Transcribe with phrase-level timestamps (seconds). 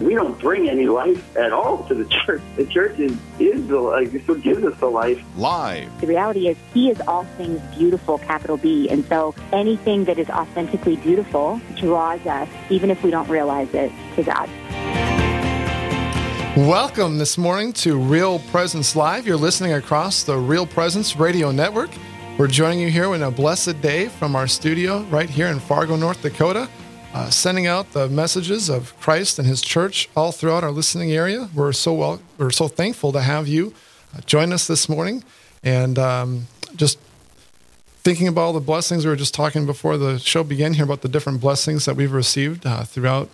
[0.00, 2.40] We don't bring any life at all to the church.
[2.54, 5.20] The church is, is the life, what gives us the life.
[5.36, 6.00] Live.
[6.00, 8.88] The reality is, He is all things beautiful, capital B.
[8.88, 13.90] And so anything that is authentically beautiful draws us, even if we don't realize it,
[14.14, 14.48] to God.
[16.56, 19.26] Welcome this morning to Real Presence Live.
[19.26, 21.90] You're listening across the Real Presence Radio Network.
[22.38, 25.96] We're joining you here in a blessed day from our studio right here in Fargo,
[25.96, 26.68] North Dakota
[27.14, 31.48] uh, sending out the messages of Christ and His church all throughout our listening area.
[31.54, 33.74] We're so well, we're so thankful to have you
[34.16, 35.24] uh, join us this morning,
[35.62, 36.98] and um, just
[38.02, 41.02] thinking about all the blessings we were just talking before the show began here about
[41.02, 43.28] the different blessings that we've received uh, throughout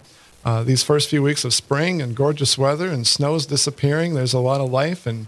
[0.44, 4.14] uh, these first few weeks of spring and gorgeous weather and snow's disappearing.
[4.14, 5.26] There's a lot of life and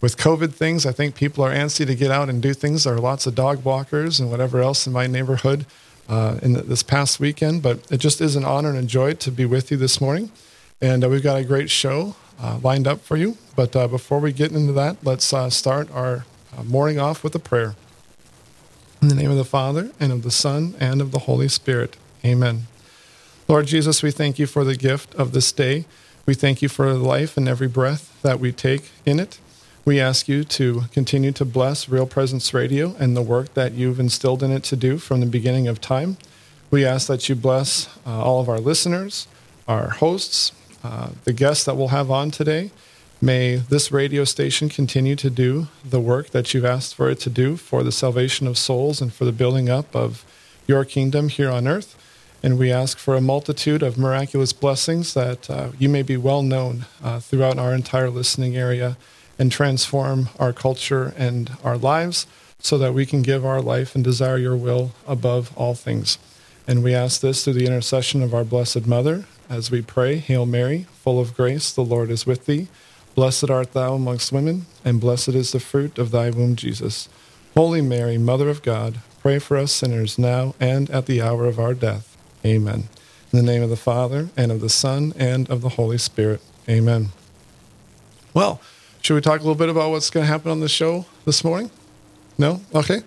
[0.00, 2.84] with COVID things, I think people are antsy to get out and do things.
[2.84, 5.66] There are lots of dog walkers and whatever else in my neighborhood
[6.08, 7.62] uh, in the, this past weekend.
[7.62, 10.30] But it just is an honor and a joy to be with you this morning.
[10.80, 13.36] And uh, we've got a great show uh, lined up for you.
[13.56, 16.24] But uh, before we get into that, let's uh, start our
[16.56, 17.74] uh, morning off with a prayer.
[19.00, 21.96] In the name of the Father, and of the Son, and of the Holy Spirit.
[22.24, 22.66] Amen.
[23.46, 25.86] Lord Jesus, we thank you for the gift of this day.
[26.26, 29.38] We thank you for the life and every breath that we take in it.
[29.84, 33.98] We ask you to continue to bless Real Presence Radio and the work that you've
[33.98, 36.18] instilled in it to do from the beginning of time.
[36.70, 39.26] We ask that you bless uh, all of our listeners,
[39.66, 40.52] our hosts,
[40.84, 42.70] uh, the guests that we'll have on today.
[43.20, 47.30] May this radio station continue to do the work that you've asked for it to
[47.30, 50.24] do for the salvation of souls and for the building up of
[50.66, 51.96] your kingdom here on earth.
[52.42, 56.42] And we ask for a multitude of miraculous blessings that uh, you may be well
[56.42, 58.96] known uh, throughout our entire listening area
[59.38, 62.26] and transform our culture and our lives
[62.58, 66.18] so that we can give our life and desire your will above all things.
[66.66, 70.44] And we ask this through the intercession of our Blessed Mother as we pray Hail
[70.44, 72.68] Mary, full of grace, the Lord is with thee.
[73.14, 77.08] Blessed art thou amongst women, and blessed is the fruit of thy womb, Jesus.
[77.54, 81.58] Holy Mary, Mother of God, pray for us sinners now and at the hour of
[81.58, 82.16] our death.
[82.44, 82.88] Amen.
[83.32, 86.40] In the name of the Father, and of the Son, and of the Holy Spirit.
[86.68, 87.08] Amen.
[88.34, 88.60] Well,
[89.02, 91.44] should we talk a little bit about what's going to happen on the show this
[91.44, 91.70] morning?
[92.36, 92.60] No?
[92.74, 93.02] Okay.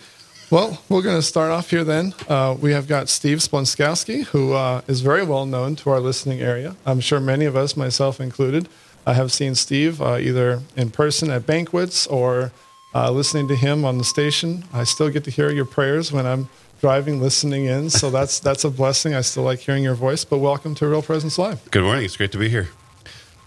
[0.49, 2.13] Well, we're going to start off here then.
[2.27, 6.41] Uh, we have got Steve Splonskowski, who uh, is very well known to our listening
[6.41, 6.75] area.
[6.85, 8.67] I'm sure many of us, myself included,
[9.05, 12.51] uh, have seen Steve uh, either in person at banquets or
[12.93, 14.65] uh, listening to him on the station.
[14.73, 16.49] I still get to hear your prayers when I'm
[16.81, 17.89] driving, listening in.
[17.89, 19.13] So that's that's a blessing.
[19.13, 20.25] I still like hearing your voice.
[20.25, 21.71] But welcome to Real Presence Live.
[21.71, 22.03] Good morning.
[22.03, 22.67] It's great to be here.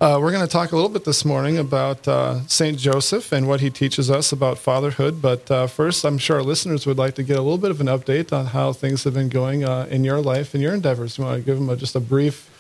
[0.01, 2.77] Uh, we're going to talk a little bit this morning about uh, St.
[2.77, 5.23] Joseph and what he teaches us about fatherhood.
[5.23, 7.81] But uh, first, I'm sure our listeners would like to get a little bit of
[7.81, 11.17] an update on how things have been going uh, in your life and your endeavors.
[11.17, 12.51] You want to give them a, just a brief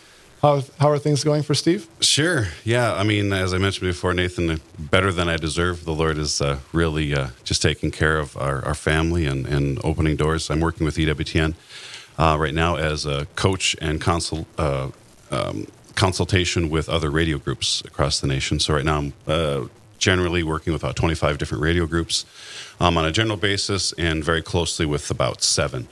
[0.44, 1.88] how, how are things going for Steve?
[2.00, 2.48] Sure.
[2.64, 2.92] Yeah.
[2.92, 5.86] I mean, as I mentioned before, Nathan, better than I deserve.
[5.86, 9.82] The Lord is uh, really uh, just taking care of our, our family and, and,
[9.82, 10.50] opening doors.
[10.50, 11.54] I'm working with EWTN
[12.18, 14.90] uh, right now as a coach and consul, uh,
[15.30, 18.58] um, consultation with other radio groups across the nation.
[18.60, 19.64] So right now I'm uh,
[19.98, 22.24] generally working with about 25 different radio groups
[22.80, 25.88] um, on a general basis and very closely with about seven.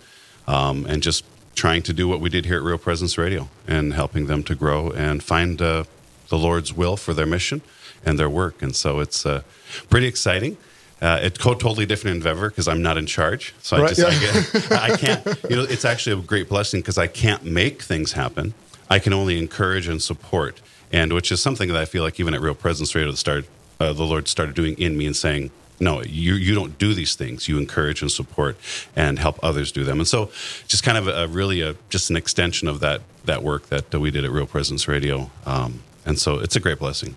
[0.46, 1.24] Um, and just
[1.54, 4.54] trying to do what we did here at Real Presence Radio and helping them to
[4.54, 5.84] grow and find uh,
[6.28, 7.62] the Lord's will for their mission
[8.04, 8.62] and their work.
[8.62, 9.42] And so it's uh,
[9.88, 10.56] pretty exciting.
[11.00, 14.60] Uh, it's totally different endeavor because I'm not in charge, so right, I just yeah.
[14.80, 15.50] I, get, I can't.
[15.50, 18.54] You know, it's actually a great blessing because I can't make things happen.
[18.90, 20.60] I can only encourage and support,
[20.92, 23.46] and which is something that I feel like even at Real Presence Radio, the start,
[23.80, 25.50] uh, the Lord started doing in me and saying,
[25.80, 27.48] "No, you you don't do these things.
[27.48, 28.56] You encourage and support
[28.94, 30.30] and help others do them." And so,
[30.68, 34.10] just kind of a, really a just an extension of that that work that we
[34.10, 37.16] did at Real Presence Radio, um, and so it's a great blessing.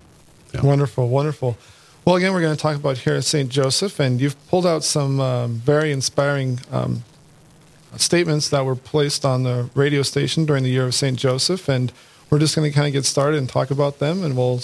[0.54, 0.62] Yeah.
[0.62, 1.58] Wonderful, wonderful.
[2.06, 3.50] Well, again, we're going to talk about here at St.
[3.50, 7.02] Joseph, and you've pulled out some um, very inspiring um,
[8.00, 11.18] statements that were placed on the radio station during the year of St.
[11.18, 11.68] Joseph.
[11.68, 11.92] And
[12.30, 14.60] we're just going to kind of get started and talk about them, and we'll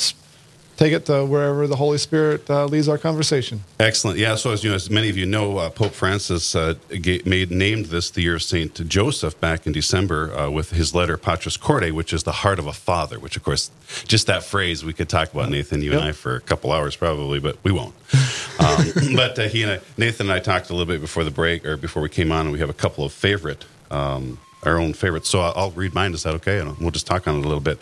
[0.77, 3.63] take it to wherever the Holy Spirit uh, leads our conversation.
[3.79, 4.19] Excellent.
[4.19, 4.35] Yeah.
[4.35, 7.87] So as you know, as many of you know, uh, Pope Francis uh, made named
[7.87, 11.93] this the year of Saint Joseph back in December uh, with his letter Patris Corde,
[11.93, 13.19] which is the heart of a father.
[13.19, 13.71] Which, of course,
[14.05, 16.01] just that phrase we could talk about Nathan, you yep.
[16.01, 17.95] and I, for a couple hours probably, but we won't.
[18.59, 21.31] um, but uh, he and I, Nathan and I talked a little bit before the
[21.31, 23.65] break or before we came on, and we have a couple of favorite.
[23.91, 25.29] Um, our own favorites.
[25.29, 26.15] So I'll, read mine.
[26.15, 26.61] Is that okay?
[26.61, 27.81] And we'll just talk on it a little bit.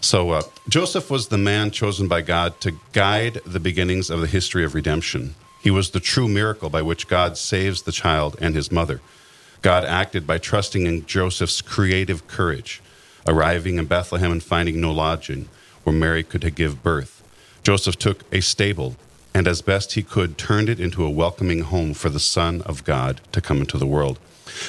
[0.00, 4.26] So uh, Joseph was the man chosen by God to guide the beginnings of the
[4.26, 5.34] history of redemption.
[5.60, 9.00] He was the true miracle by which God saves the child and his mother.
[9.62, 12.80] God acted by trusting in Joseph's creative courage,
[13.26, 15.48] arriving in Bethlehem and finding no lodging
[15.82, 17.24] where Mary could give birth.
[17.62, 18.96] Joseph took a stable
[19.34, 22.84] and, as best he could, turned it into a welcoming home for the Son of
[22.84, 24.18] God to come into the world.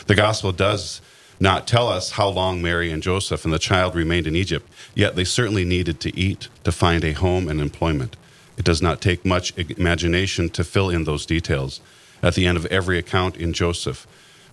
[0.07, 1.01] The gospel does
[1.39, 5.15] not tell us how long Mary and Joseph and the child remained in Egypt, yet
[5.15, 8.18] they certainly needed to eat, to find a home and employment.
[8.57, 11.80] It does not take much imagination to fill in those details.
[12.21, 14.06] At the end of every account in Joseph,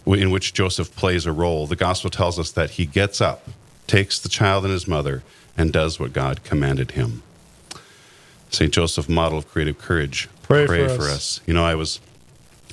[0.07, 3.49] in which Joseph plays a role, the gospel tells us that he gets up,
[3.89, 5.25] takes the child and his mother,
[5.59, 7.25] and does what God commanded him.
[8.51, 8.73] St.
[8.73, 11.11] Joseph, model of creative courage, pray, pray for, for us.
[11.11, 11.41] us.
[11.47, 11.99] You know, I was,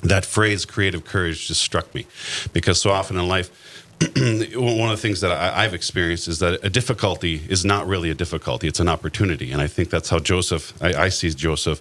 [0.04, 2.06] that phrase, creative courage, just struck me
[2.52, 3.73] because so often in life,
[4.56, 8.10] one of the things that I, have experienced is that a difficulty is not really
[8.10, 10.74] a difficulty; it's an opportunity, and I think that's how Joseph.
[10.82, 11.80] I, I see Joseph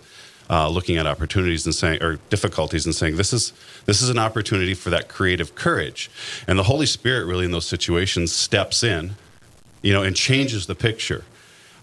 [0.50, 3.52] uh, looking at opportunities and saying, or difficulties, and saying, "This is
[3.86, 6.10] this is an opportunity for that creative courage,"
[6.48, 9.16] and the Holy Spirit really in those situations steps in,
[9.82, 11.26] you know, and changes the picture.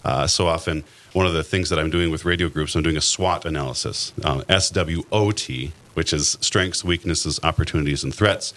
[0.03, 0.83] Uh, so often,
[1.13, 4.13] one of the things that I'm doing with radio groups, I'm doing a SWOT analysis,
[4.23, 8.53] uh, S W O T, which is strengths, weaknesses, opportunities, and threats.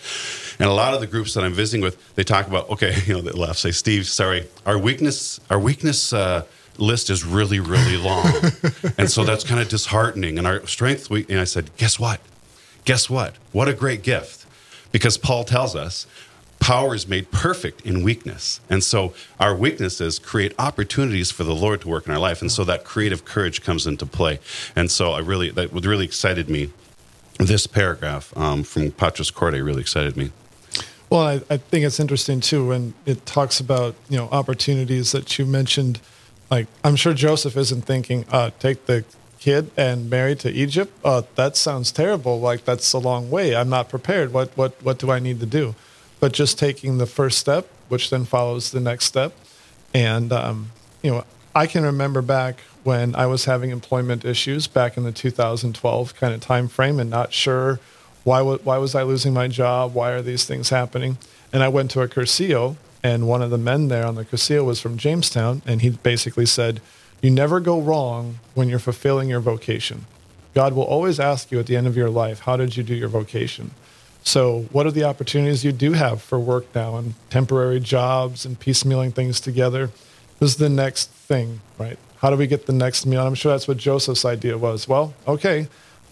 [0.59, 3.15] And a lot of the groups that I'm visiting with, they talk about, okay, you
[3.15, 6.45] know, they laugh, say, Steve, sorry, our weakness, our weakness uh,
[6.79, 8.27] list is really, really long,
[8.99, 10.39] and so that's kind of disheartening.
[10.39, 12.21] And our strength, we, and I said, guess what?
[12.85, 13.35] Guess what?
[13.53, 14.47] What a great gift,
[14.93, 16.07] because Paul tells us
[16.65, 18.59] power is made perfect in weakness.
[18.71, 22.41] And so our weaknesses create opportunities for the Lord to work in our life.
[22.41, 24.41] And so that creative courage comes into play.
[24.75, 26.71] And so I really, that really excited me
[27.39, 30.31] this paragraph um, from Patris Corde really excited me.
[31.11, 35.39] Well, I, I, think it's interesting too when it talks about you know opportunities that
[35.39, 36.01] you mentioned.
[36.51, 39.05] Like I'm sure Joseph isn't thinking, uh, take the
[39.39, 40.93] kid and Mary to Egypt.
[41.05, 42.41] Uh, that sounds terrible.
[42.41, 43.55] Like that's a long way.
[43.55, 44.33] I'm not prepared.
[44.33, 45.75] What what what do I need to do?
[46.21, 49.35] But just taking the first step, which then follows the next step,
[49.93, 50.71] and um,
[51.03, 55.13] you know I can remember back when I was having employment issues back in the
[55.13, 57.81] 2012 kind of time frame and not sure
[58.25, 59.95] why why was I losing my job?
[59.95, 61.19] Why are these things happening?
[61.53, 64.65] And I went to a Cursillo, and one of the men there on the Cursillo
[64.65, 66.81] was from Jamestown, and he basically said,
[67.21, 70.07] "You never go wrong when you're fulfilling your vocation.
[70.55, 72.95] God will always ask you at the end of your life, how did you do
[72.95, 73.73] your vocation?"
[74.27, 78.59] So, what are the opportunities you do have for work now and temporary jobs and
[78.59, 79.91] piecemealing things together?
[80.41, 81.99] This is the next thing, right?
[82.25, 83.27] How do we get the next meal?
[83.27, 84.89] I'm sure that's what Joseph's idea was.
[84.89, 85.69] Well, okay,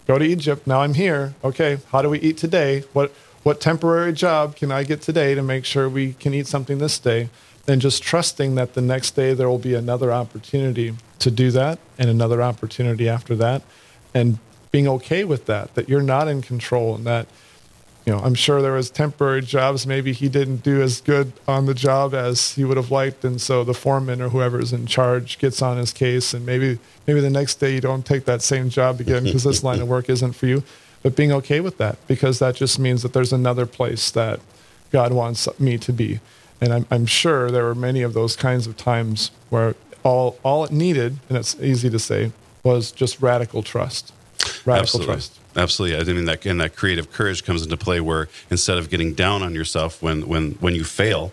[0.07, 0.67] go to Egypt.
[0.67, 1.33] Now I'm here.
[1.43, 2.81] Okay, how do we eat today?
[2.93, 3.13] What
[3.45, 6.99] what temporary job can I get today to make sure we can eat something this
[6.99, 7.31] day?
[7.65, 11.79] Then just trusting that the next day there will be another opportunity to do that
[11.99, 13.63] and another opportunity after that
[14.13, 14.39] and
[14.71, 17.27] being okay with that that you're not in control and that
[18.05, 19.87] you know, I'm sure there was temporary jobs.
[19.87, 23.41] Maybe he didn't do as good on the job as he would have liked, and
[23.41, 27.31] so the foreman or whoever's in charge gets on his case, and maybe maybe the
[27.31, 30.33] next day you don't take that same job again because this line of work isn't
[30.33, 30.65] for you.
[31.03, 34.41] But being okay with that, because that just means that there's another place that
[34.91, 36.19] God wants me to be,
[36.61, 40.65] and I'm, I'm sure there were many of those kinds of times where all all
[40.65, 42.33] it needed, and it's easy to say,
[42.65, 44.13] was just radical trust,
[44.65, 45.15] radical Absolutely.
[45.15, 45.39] trust.
[45.55, 45.99] Absolutely.
[45.99, 49.43] I mean that and that creative courage comes into play where instead of getting down
[49.43, 51.33] on yourself when when when you fail,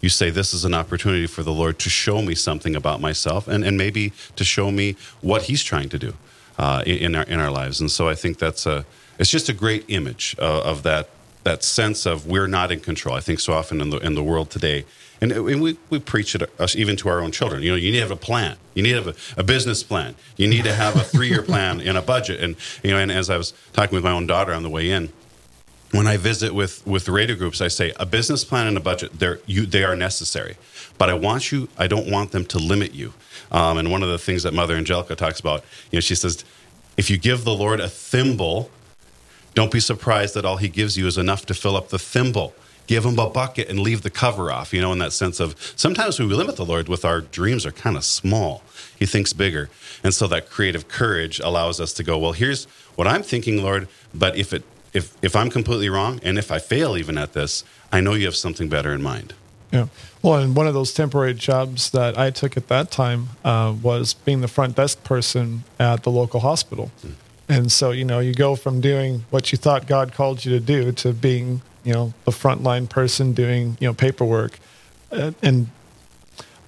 [0.00, 3.48] you say this is an opportunity for the Lord to show me something about myself
[3.48, 6.14] and, and maybe to show me what he's trying to do
[6.58, 7.80] uh, in our in our lives.
[7.80, 8.84] And so I think that's a
[9.18, 11.08] it's just a great image of, of that
[11.44, 13.16] that sense of we're not in control.
[13.16, 14.84] I think so often in the in the world today,
[15.20, 17.62] and, and we, we preach it us even to our own children.
[17.62, 18.56] You know, you need to have a plan.
[18.74, 20.14] You need to have a, a business plan.
[20.36, 22.40] You need to have a three year plan and a budget.
[22.40, 24.90] And you know, and as I was talking with my own daughter on the way
[24.90, 25.12] in,
[25.90, 28.80] when I visit with with the radio groups, I say a business plan and a
[28.80, 29.18] budget.
[29.18, 30.56] They're you they are necessary,
[30.98, 31.68] but I want you.
[31.76, 33.12] I don't want them to limit you.
[33.50, 36.44] Um, and one of the things that Mother Angelica talks about, you know, she says,
[36.98, 38.70] if you give the Lord a thimble
[39.58, 42.54] don't be surprised that all he gives you is enough to fill up the thimble.
[42.88, 45.54] Give him a bucket and leave the cover off, you know, in that sense of
[45.76, 48.64] sometimes when we limit the Lord with our dreams are kind of small.
[48.98, 49.70] He thinks bigger.
[50.02, 52.64] And so that creative courage allows us to go, well, here's
[52.96, 56.58] what I'm thinking, Lord, but if it if if I'm completely wrong and if I
[56.58, 59.34] fail even at this, I know you have something better in mind.
[59.72, 59.88] Yeah.
[60.22, 64.14] Well, and one of those temporary jobs that I took at that time uh, was
[64.14, 66.90] being the front desk person at the local hospital.
[67.04, 67.12] Mm.
[67.50, 70.60] And so, you know, you go from doing what you thought God called you to
[70.60, 74.58] do to being you know the frontline person doing you know paperwork,
[75.10, 75.68] and, and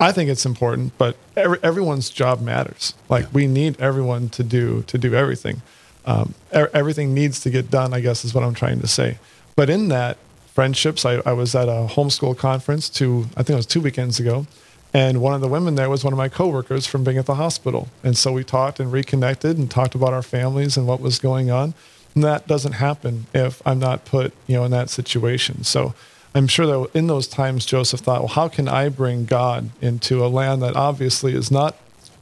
[0.00, 2.94] I think it's important, but every, everyone's job matters.
[3.08, 5.60] Like we need everyone to do to do everything.
[6.06, 7.92] Um, er, everything needs to get done.
[7.92, 9.18] I guess is what I'm trying to say.
[9.56, 10.16] But in that
[10.54, 14.18] friendships, I, I was at a homeschool conference two I think it was two weekends
[14.18, 14.46] ago,
[14.94, 17.34] and one of the women there was one of my coworkers from being at the
[17.34, 21.18] hospital, and so we talked and reconnected and talked about our families and what was
[21.18, 21.74] going on.
[22.14, 25.64] And that doesn't happen if I'm not put you know in that situation.
[25.64, 25.94] So
[26.34, 30.24] I'm sure that in those times, Joseph thought, well, how can I bring God into
[30.24, 31.76] a land that obviously is not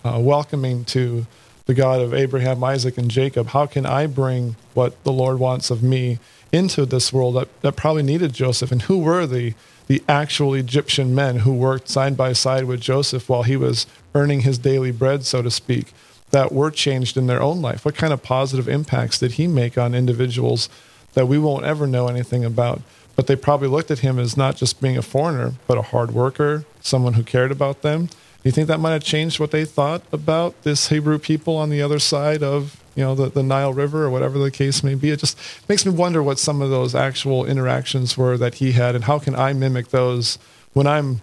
[0.04, 1.26] uh, welcoming to
[1.66, 3.48] the God of Abraham, Isaac, and Jacob?
[3.48, 6.18] How can I bring what the Lord wants of me
[6.50, 8.72] into this world that, that probably needed Joseph?
[8.72, 9.52] And who were the,
[9.88, 14.40] the actual Egyptian men who worked side by side with Joseph while he was earning
[14.40, 15.92] his daily bread, so to speak,
[16.30, 17.84] that were changed in their own life?
[17.84, 20.68] What kind of positive impacts did he make on individuals
[21.14, 22.82] that we won't ever know anything about?
[23.18, 26.12] but they probably looked at him as not just being a foreigner, but a hard
[26.12, 28.06] worker, someone who cared about them.
[28.06, 28.12] Do
[28.44, 31.82] you think that might have changed what they thought about this Hebrew people on the
[31.82, 35.10] other side of you know the, the Nile River or whatever the case may be?
[35.10, 35.36] It just
[35.68, 39.18] makes me wonder what some of those actual interactions were that he had, and how
[39.18, 40.38] can I mimic those
[40.72, 41.20] when I'm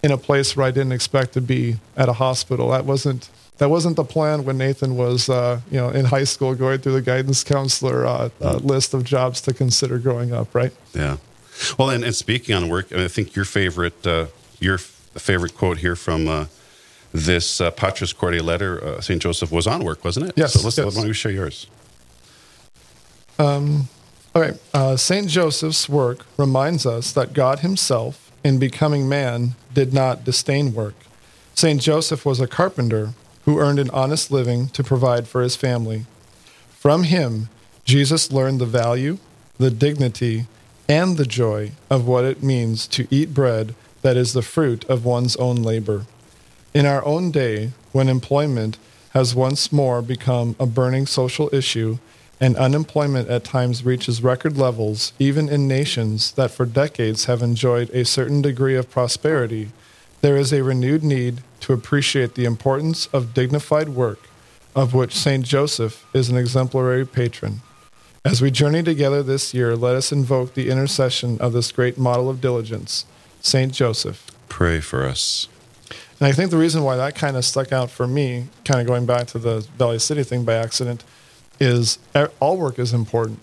[0.00, 2.70] in a place where I didn't expect to be at a hospital.
[2.70, 3.28] That wasn't
[3.58, 6.94] that wasn't the plan when Nathan was uh, you know in high school going through
[6.94, 10.54] the guidance counselor uh, uh, list of jobs to consider growing up.
[10.54, 10.72] Right?
[10.94, 11.18] Yeah.
[11.78, 14.26] Well, and, and speaking on work, I think your favorite uh,
[14.58, 16.46] your favorite quote here from uh,
[17.12, 20.32] this uh, Patris Corde letter, uh, Saint Joseph was on work, wasn't it?
[20.36, 20.54] Yes.
[20.54, 20.86] So let's yes.
[20.86, 21.66] why don't you share yours?
[23.38, 23.88] Um,
[24.34, 24.58] okay.
[24.72, 30.72] Uh, Saint Joseph's work reminds us that God Himself, in becoming man, did not disdain
[30.74, 30.94] work.
[31.54, 33.10] Saint Joseph was a carpenter
[33.44, 36.06] who earned an honest living to provide for his family.
[36.70, 37.48] From him,
[37.84, 39.18] Jesus learned the value,
[39.58, 40.46] the dignity,
[40.88, 45.04] and the joy of what it means to eat bread that is the fruit of
[45.04, 46.06] one's own labor.
[46.74, 48.78] In our own day, when employment
[49.10, 51.98] has once more become a burning social issue
[52.40, 57.88] and unemployment at times reaches record levels, even in nations that for decades have enjoyed
[57.90, 59.70] a certain degree of prosperity,
[60.22, 64.20] there is a renewed need to appreciate the importance of dignified work,
[64.76, 65.44] of which St.
[65.44, 67.62] Joseph is an exemplary patron.
[68.24, 72.30] As we journey together this year, let us invoke the intercession of this great model
[72.30, 73.04] of diligence,
[73.40, 73.72] St.
[73.72, 74.30] Joseph.
[74.48, 75.48] Pray for us.
[76.20, 78.86] And I think the reason why that kind of stuck out for me, kind of
[78.86, 81.02] going back to the Valley City thing by accident,
[81.58, 81.98] is
[82.38, 83.40] all work is important.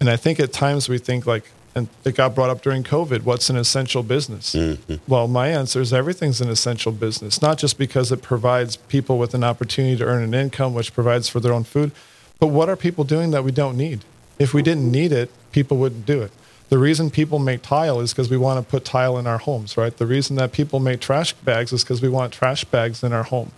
[0.00, 3.22] And I think at times we think like, and it got brought up during COVID,
[3.22, 4.54] what's an essential business?
[4.54, 4.96] Mm-hmm.
[5.06, 9.34] Well, my answer is everything's an essential business, not just because it provides people with
[9.34, 11.92] an opportunity to earn an income, which provides for their own food,
[12.38, 14.04] but what are people doing that we don't need?
[14.38, 16.32] If we didn't need it, people wouldn't do it.
[16.70, 19.76] The reason people make tile is because we want to put tile in our homes,
[19.76, 19.96] right?
[19.96, 23.24] The reason that people make trash bags is because we want trash bags in our
[23.24, 23.50] home.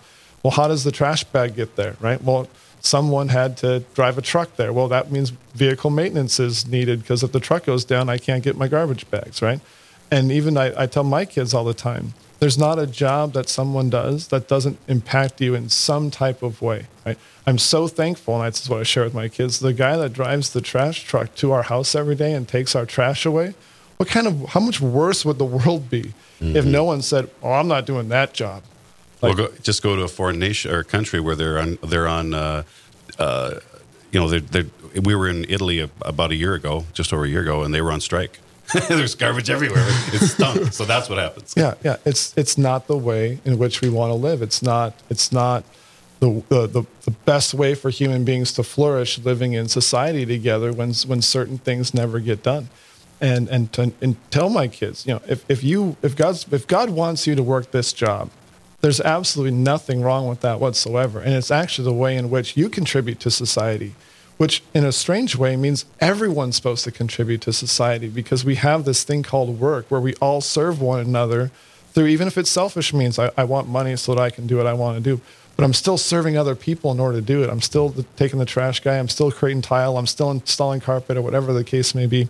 [0.43, 2.23] Well, how does the trash bag get there, right?
[2.23, 2.49] Well,
[2.83, 4.73] someone had to drive a truck there.
[4.73, 8.43] Well, that means vehicle maintenance is needed because if the truck goes down, I can't
[8.43, 9.61] get my garbage bags, right?
[10.11, 13.49] And even I, I tell my kids all the time, there's not a job that
[13.49, 17.17] someone does that doesn't impact you in some type of way, right?
[17.47, 19.61] I'm so thankful, and that's what I share with my kids.
[19.61, 22.85] The guy that drives the trash truck to our house every day and takes our
[22.85, 23.55] trash away,
[23.97, 26.57] what kind of, how much worse would the world be mm-hmm.
[26.57, 28.65] if no one said, "Oh, I'm not doing that job"?
[29.23, 32.09] Like, well, go, just go to a foreign nation or country where they're on, they're
[32.09, 32.63] on, uh,
[33.19, 33.55] uh,
[34.11, 34.67] you know, they're, they're,
[35.01, 37.81] we were in Italy about a year ago, just over a year ago, and they
[37.81, 38.41] were on strike.
[38.89, 39.85] There's garbage everywhere.
[40.13, 40.73] It's stunk.
[40.73, 41.55] so that's what happens.
[41.57, 41.97] Yeah, yeah.
[42.05, 44.41] It's it's not the way in which we want to live.
[44.41, 44.95] It's not.
[45.11, 45.65] It's not
[46.23, 50.93] the, the, the, best way for human beings to flourish living in society together when,
[51.07, 52.69] when certain things never get done.
[53.21, 56.67] And, and, to, and tell my kids, you know, if, if, you, if, God's, if
[56.69, 58.31] God wants you to work this job,
[58.83, 61.21] there's absolutely nothing wrong with that whatsoever.
[61.21, 63.95] And it's actually the way in which you contribute to society,
[64.37, 68.85] which in a strange way means everyone's supposed to contribute to society because we have
[68.85, 71.51] this thing called work where we all serve one another
[71.93, 74.57] through, even if it's selfish means, I, I want money so that I can do
[74.57, 75.23] what I want to do
[75.57, 77.51] but I'm still serving other people in order to do it.
[77.51, 78.99] I'm still the, taking the trash guy.
[78.99, 79.99] I'm still creating tile.
[79.99, 82.29] I'm still installing carpet or whatever the case may be.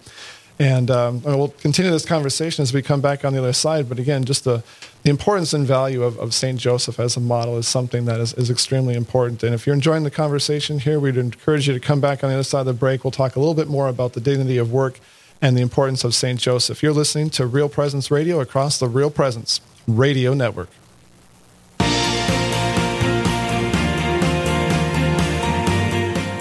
[0.59, 3.89] And um, we'll continue this conversation as we come back on the other side.
[3.89, 4.63] But again, just the,
[5.03, 6.59] the importance and value of, of St.
[6.59, 9.43] Joseph as a model is something that is, is extremely important.
[9.43, 12.37] And if you're enjoying the conversation here, we'd encourage you to come back on the
[12.37, 13.03] other side of the break.
[13.03, 15.01] We'll talk a little bit more about the dignity of work
[15.41, 16.39] and the importance of St.
[16.39, 16.83] Joseph.
[16.85, 20.69] You're listening to Real Presence Radio across the Real Presence Radio Network.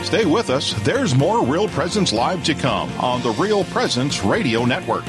[0.04, 0.74] Stay with us.
[0.84, 5.06] There's more Real Presence Live to come on the Real Presence Radio Network.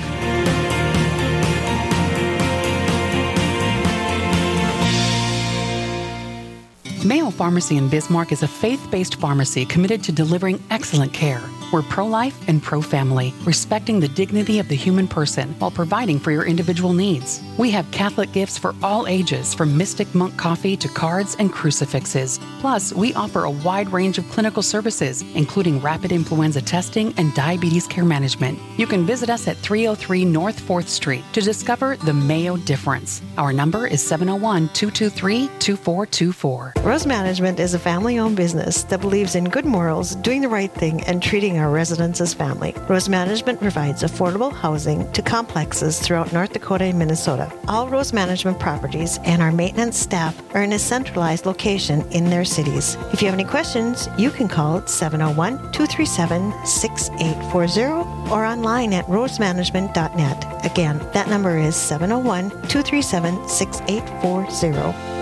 [7.04, 11.42] Mayo Pharmacy in Bismarck is a faith based pharmacy committed to delivering excellent care.
[11.72, 16.18] We're pro life and pro family, respecting the dignity of the human person while providing
[16.18, 17.40] for your individual needs.
[17.56, 22.38] We have Catholic gifts for all ages, from mystic monk coffee to cards and crucifixes.
[22.60, 27.86] Plus, we offer a wide range of clinical services, including rapid influenza testing and diabetes
[27.86, 28.58] care management.
[28.76, 33.22] You can visit us at 303 North 4th Street to discover the Mayo difference.
[33.38, 36.74] Our number is 701 223 2424.
[36.82, 40.72] Rose Management is a family owned business that believes in good morals, doing the right
[40.72, 42.74] thing, and treating our residents as family.
[42.88, 47.50] Rose Management provides affordable housing to complexes throughout North Dakota and Minnesota.
[47.68, 52.44] All Rose Management properties and our maintenance staff are in a centralized location in their
[52.44, 52.96] cities.
[53.12, 60.64] If you have any questions, you can call 701 237 6840 or online at rosemanagement.net.
[60.64, 65.21] Again, that number is 701 237 6840.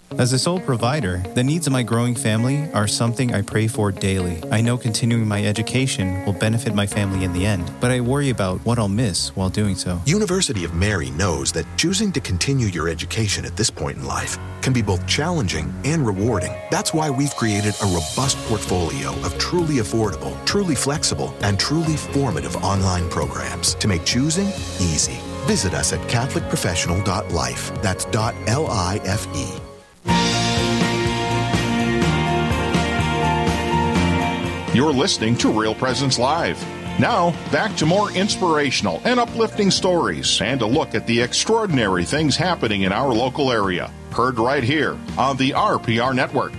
[0.19, 3.91] As a sole provider, the needs of my growing family are something I pray for
[3.93, 4.43] daily.
[4.51, 8.29] I know continuing my education will benefit my family in the end, but I worry
[8.29, 10.01] about what I'll miss while doing so.
[10.05, 14.37] University of Mary knows that choosing to continue your education at this point in life
[14.61, 16.53] can be both challenging and rewarding.
[16.69, 22.57] That's why we've created a robust portfolio of truly affordable, truly flexible, and truly formative
[22.57, 24.47] online programs to make choosing
[24.79, 25.17] easy.
[25.45, 27.81] Visit us at CatholicProfessional.life.
[27.81, 29.70] That's .L-I-F-E.
[34.73, 36.57] You're listening to Real Presence Live.
[36.97, 42.37] Now, back to more inspirational and uplifting stories and a look at the extraordinary things
[42.37, 43.91] happening in our local area.
[44.13, 46.53] Heard right here on the RPR Network.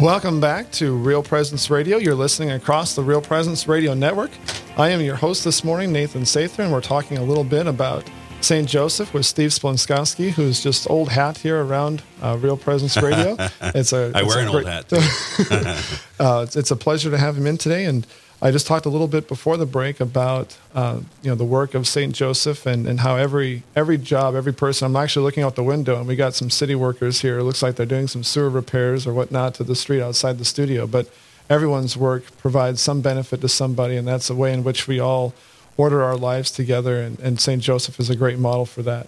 [0.00, 1.98] Welcome back to Real Presence Radio.
[1.98, 4.30] You're listening across the Real Presence Radio Network.
[4.78, 8.08] I am your host this morning, Nathan Sather, and we're talking a little bit about
[8.40, 8.68] St.
[8.68, 13.36] Joseph with Steve Splonskowski, who's just old hat here around uh, Real Presence Radio.
[13.62, 15.96] It's a I it's wear a an great, old hat.
[16.20, 18.06] Uh, it's, it's, a pleasure to have him in today, and
[18.42, 21.74] I just talked a little bit before the break about uh, you know the work
[21.74, 22.14] of St.
[22.14, 24.84] Joseph and, and how every every job, every person.
[24.86, 27.38] I'm actually looking out the window, and we got some city workers here.
[27.38, 30.44] It looks like they're doing some sewer repairs or whatnot to the street outside the
[30.44, 31.08] studio, but
[31.48, 35.32] everyone's work provides some benefit to somebody, and that's a way in which we all
[35.76, 37.62] order our lives together, and, and St.
[37.62, 39.06] Joseph is a great model for that.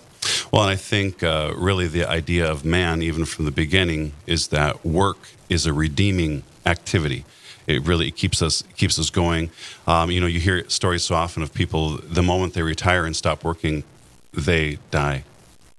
[0.53, 4.48] Well, and I think uh, really the idea of man, even from the beginning, is
[4.48, 7.25] that work is a redeeming activity.
[7.66, 9.51] It really keeps us keeps us going.
[9.87, 13.14] Um, you know, you hear stories so often of people the moment they retire and
[13.14, 13.85] stop working,
[14.33, 15.25] they die.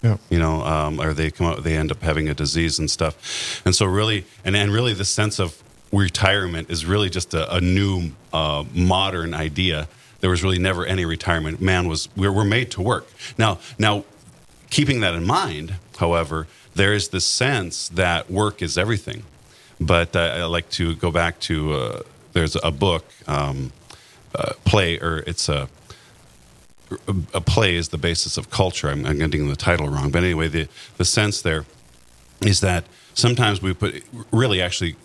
[0.01, 0.17] Yeah.
[0.29, 3.61] You know, um, or they come out, they end up having a disease and stuff.
[3.65, 7.61] And so, really, and, and really, the sense of retirement is really just a, a
[7.61, 9.87] new, uh, modern idea
[10.23, 11.59] there was really never any retirement.
[11.59, 13.05] Man was we we're made to work.
[13.37, 14.05] Now now
[14.69, 19.23] keeping that in mind, however, there is this sense that work is everything.
[19.81, 23.73] But uh, I like to go back to uh, there's a book um,
[24.33, 25.67] uh, play or it's a
[27.33, 28.87] a play is the basis of culture.
[28.87, 31.65] I'm, I'm getting the title wrong, but anyway, the the sense there
[32.45, 34.95] is that sometimes we put really actually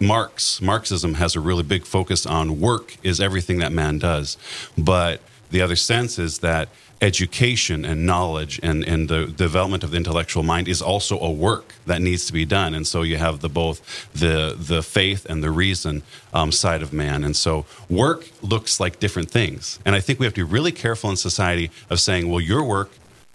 [0.00, 4.36] marx marxism has a really big focus on work is everything that man does.
[4.76, 5.20] But
[5.50, 6.68] the other sense is that
[7.02, 11.74] education and knowledge and, and the development of the intellectual mind is also a work
[11.84, 12.74] that needs to be done.
[12.74, 16.92] And so you have the both the the faith and the reason um, side of
[16.92, 17.24] man.
[17.24, 19.80] And so work looks like different things.
[19.84, 22.64] And i think we have to be really careful in society of saying well your
[22.64, 22.90] work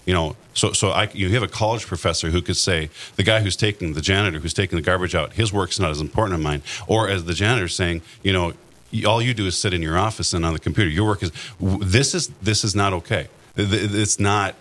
[0.08, 3.42] you know, so so I, you have a college professor who could say the guy
[3.42, 6.44] who's taking the janitor who's taking the garbage out, his work's not as important as
[6.44, 8.54] mine, or as the janitor saying, you know,
[9.06, 10.90] all you do is sit in your office and on the computer.
[10.90, 13.28] Your work is this is this is not okay.
[13.58, 14.56] It's not.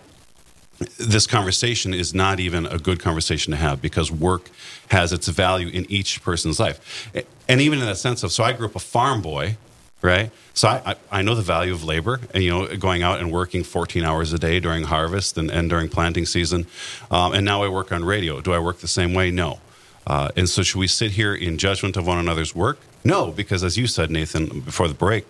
[0.98, 4.50] This conversation is not even a good conversation to have because work
[4.90, 7.08] has its value in each person's life,
[7.48, 8.32] and even in that sense of.
[8.32, 9.56] So I grew up a farm boy,
[10.02, 10.30] right?
[10.54, 13.64] So I, I, know the value of labor and, you know, going out and working
[13.64, 16.66] 14 hours a day during harvest and, and during planting season.
[17.10, 18.40] Um, and now I work on radio.
[18.40, 19.30] Do I work the same way?
[19.30, 19.60] No.
[20.06, 22.78] Uh, and so, should we sit here in judgment of one another's work?
[23.04, 25.26] No, because as you said, Nathan, before the break,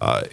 [0.00, 0.24] uh,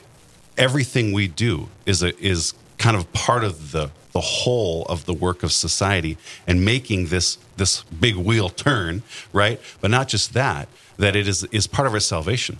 [0.55, 5.13] everything we do is a, is kind of part of the the whole of the
[5.13, 9.59] work of society and making this this big wheel turn, right?
[9.79, 12.59] But not just that, that it is is part of our salvation.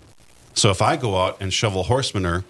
[0.57, 2.43] So if I go out and shovel horse manure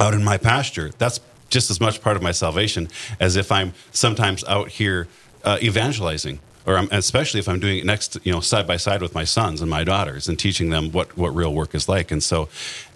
[0.00, 1.20] out in my pasture, that's
[1.50, 2.88] just as much part of my salvation
[3.20, 5.06] as if I'm sometimes out here
[5.44, 9.02] uh, evangelizing or I'm, especially if I'm doing it next, you know, side by side
[9.02, 12.10] with my sons and my daughters and teaching them what, what real work is like.
[12.10, 12.48] And so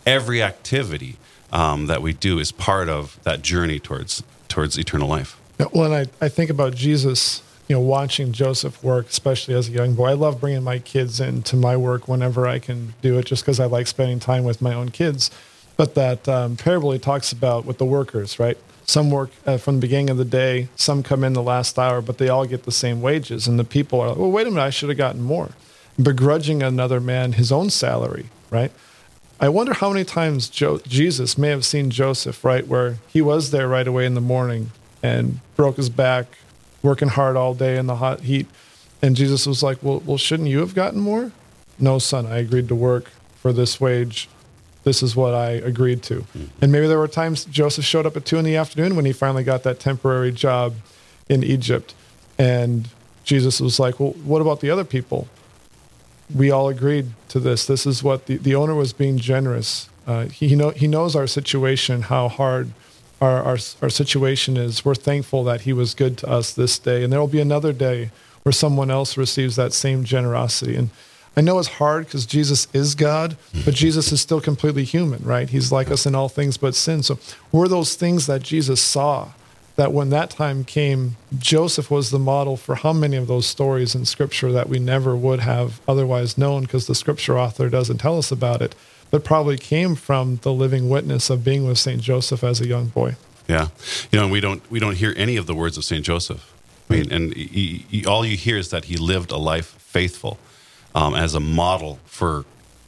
[0.07, 1.17] every activity
[1.53, 5.41] um, that we do is part of that journey towards towards eternal life.
[5.73, 9.71] Well, and I, I think about Jesus, you know, watching Joseph work, especially as a
[9.71, 10.09] young boy.
[10.09, 13.61] I love bringing my kids into my work whenever I can do it, just because
[13.61, 15.31] I like spending time with my own kids.
[15.77, 18.59] But that um, parable he talks about with the workers, right?
[18.87, 22.03] Some work uh, from the beginning of the day, some come in the last hour,
[22.03, 23.47] but they all get the same wages.
[23.47, 25.51] And the people are like, well, wait a minute, I should have gotten more.
[26.03, 28.73] Begrudging another man his own salary, right?
[29.39, 33.53] I wonder how many times jo- Jesus may have seen Joseph, right, where he was
[33.53, 34.73] there right away in the morning
[35.05, 36.27] and broke his back,
[36.83, 38.47] working hard all day in the hot heat.
[39.03, 41.33] And Jesus was like, well, well, shouldn't you have gotten more?
[41.79, 44.29] No, son, I agreed to work for this wage
[44.83, 46.21] this is what I agreed to.
[46.21, 46.45] Mm-hmm.
[46.63, 49.13] And maybe there were times Joseph showed up at two in the afternoon when he
[49.13, 50.75] finally got that temporary job
[51.29, 51.95] in Egypt.
[52.39, 52.89] And
[53.25, 55.29] Jesus was like, Well, what about the other people?
[56.35, 57.67] We all agreed to this.
[57.67, 59.89] This is what the, the owner was being generous.
[60.07, 62.71] Uh, he, he, know, he knows our situation, how hard
[63.21, 64.85] our, our, our situation is.
[64.85, 67.05] We're thankful that he was good to us this day.
[67.05, 68.11] And there will be another day
[68.43, 70.77] where someone else receives that same generosity.
[70.77, 70.91] And
[71.37, 75.49] I know it's hard because Jesus is God, but Jesus is still completely human, right?
[75.49, 77.03] He's like us in all things but sin.
[77.03, 77.19] So
[77.53, 79.31] were those things that Jesus saw
[79.77, 83.95] that when that time came, Joseph was the model for how many of those stories
[83.95, 88.19] in Scripture that we never would have otherwise known because the Scripture author doesn't tell
[88.19, 88.75] us about it,
[89.11, 92.01] but probably came from the living witness of being with St.
[92.01, 93.17] Joseph as a young boy.
[93.49, 93.69] Yeah.
[94.13, 96.05] You know, and we don't, we don't hear any of the words of St.
[96.05, 96.55] Joseph.
[96.89, 100.39] I mean, and he, he, all you hear is that he lived a life faithful
[100.95, 102.45] um, as a model for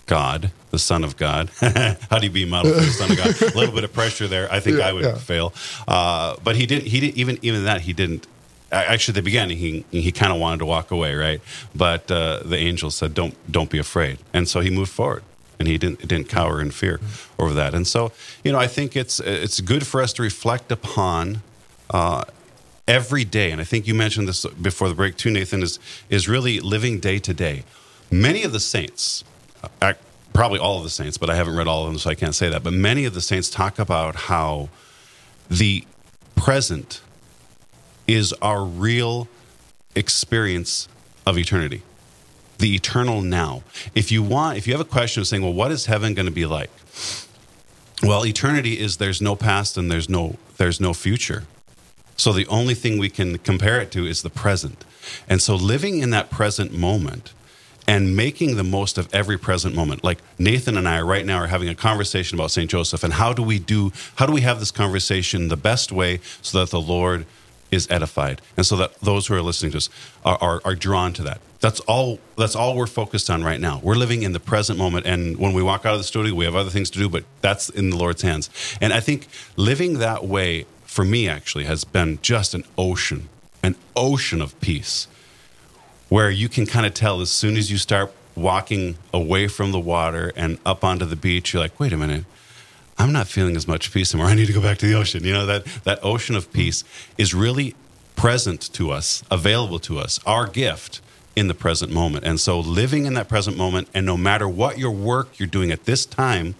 [0.06, 1.50] God, the Son of God.
[1.60, 3.42] How do you be a model for the Son of God?
[3.42, 4.50] a little bit of pressure there.
[4.52, 5.14] I think yeah, I would yeah.
[5.14, 5.52] fail.
[5.86, 6.88] Uh, but he didn't.
[6.88, 8.26] He didn't even even that he didn't.
[8.72, 11.40] Actually, at the beginning, he he kind of wanted to walk away, right?
[11.74, 15.22] But uh, the angel said, "Don't don't be afraid," and so he moved forward
[15.62, 17.00] and he didn't didn't cower in fear
[17.38, 17.72] over that.
[17.74, 18.10] And so,
[18.44, 21.40] you know, I think it's it's good for us to reflect upon
[21.90, 22.24] uh,
[22.88, 23.52] every day.
[23.52, 25.62] And I think you mentioned this before the break too, Nathan.
[25.62, 25.78] Is
[26.10, 27.62] is really living day to day.
[28.10, 29.24] Many of the saints,
[29.80, 29.94] uh,
[30.34, 32.34] probably all of the saints, but I haven't read all of them, so I can't
[32.34, 32.62] say that.
[32.64, 34.68] But many of the saints talk about how
[35.48, 35.84] the
[36.34, 37.00] present
[38.06, 39.28] is our real
[39.94, 40.88] experience
[41.24, 41.82] of eternity,
[42.62, 43.62] the eternal now.
[43.92, 46.26] If you want, if you have a question of saying, well, what is heaven going
[46.26, 46.70] to be like?
[48.02, 51.44] Well, eternity is there's no past and there's no there's no future.
[52.16, 54.84] So the only thing we can compare it to is the present.
[55.28, 57.32] And so living in that present moment
[57.88, 60.04] and making the most of every present moment.
[60.04, 62.70] Like Nathan and I right now are having a conversation about St.
[62.70, 66.20] Joseph and how do we do how do we have this conversation the best way
[66.42, 67.26] so that the Lord
[67.72, 69.88] is edified and so that those who are listening to us
[70.24, 71.40] are, are, are drawn to that.
[71.58, 73.80] That's all that's all we're focused on right now.
[73.82, 76.44] We're living in the present moment and when we walk out of the studio we
[76.44, 78.50] have other things to do, but that's in the Lord's hands.
[78.80, 83.28] And I think living that way for me actually has been just an ocean,
[83.62, 85.08] an ocean of peace
[86.10, 89.80] where you can kind of tell as soon as you start walking away from the
[89.80, 92.24] water and up onto the beach, you're like, wait a minute,
[92.98, 94.30] I'm not feeling as much peace anymore.
[94.30, 95.24] I need to go back to the ocean.
[95.24, 96.84] You know, that, that ocean of peace
[97.18, 97.74] is really
[98.16, 101.00] present to us, available to us, our gift
[101.34, 102.24] in the present moment.
[102.24, 105.70] And so living in that present moment, and no matter what your work you're doing
[105.70, 106.54] at this time,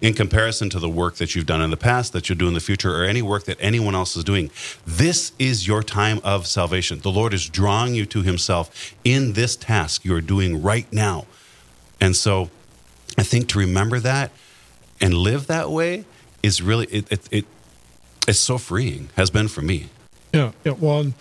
[0.00, 2.54] in comparison to the work that you've done in the past, that you'll do in
[2.54, 4.50] the future, or any work that anyone else is doing.
[4.86, 7.00] This is your time of salvation.
[7.00, 11.26] The Lord is drawing you to Himself in this task you are doing right now.
[12.00, 12.50] And so
[13.16, 14.30] I think to remember that
[15.02, 16.04] and live that way
[16.42, 17.44] is really, it, it, it
[18.26, 19.88] it's so freeing, has been for me.
[20.32, 20.52] Yeah.
[20.64, 20.72] Yeah.
[20.78, 21.12] Well,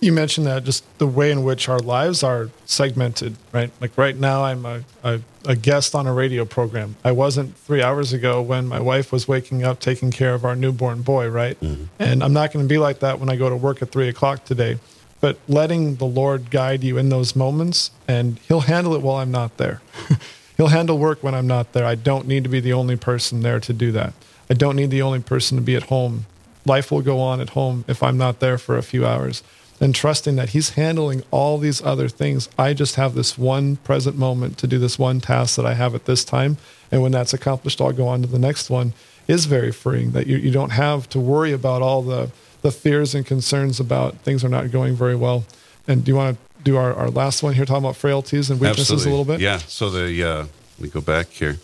[0.00, 3.70] you mentioned that just the way in which our lives are segmented, right?
[3.80, 6.96] Like right now, I'm a, a, a, guest on a radio program.
[7.04, 10.56] I wasn't three hours ago when my wife was waking up taking care of our
[10.56, 11.60] newborn boy, right?
[11.60, 11.84] Mm-hmm.
[11.98, 14.08] And I'm not going to be like that when I go to work at three
[14.08, 14.78] o'clock today.
[15.20, 19.30] But letting the Lord guide you in those moments, and He'll handle it while I'm
[19.30, 19.82] not there.
[20.60, 21.86] He'll handle work when I'm not there.
[21.86, 24.12] I don't need to be the only person there to do that.
[24.50, 26.26] I don't need the only person to be at home.
[26.66, 29.42] Life will go on at home if I'm not there for a few hours.
[29.80, 32.50] and trusting that He's handling all these other things.
[32.58, 35.94] I just have this one present moment to do this one task that I have
[35.94, 36.58] at this time.
[36.92, 38.92] And when that's accomplished, I'll go on to the next one
[39.26, 43.14] is very freeing that you, you don't have to worry about all the, the fears
[43.14, 45.46] and concerns about things are not going very well.
[45.88, 48.60] And do you want to do our, our last one here, talking about frailties and
[48.60, 49.10] weaknesses Absolutely.
[49.10, 49.40] a little bit?
[49.40, 49.58] Yeah.
[49.58, 51.58] So the uh, let me go back here.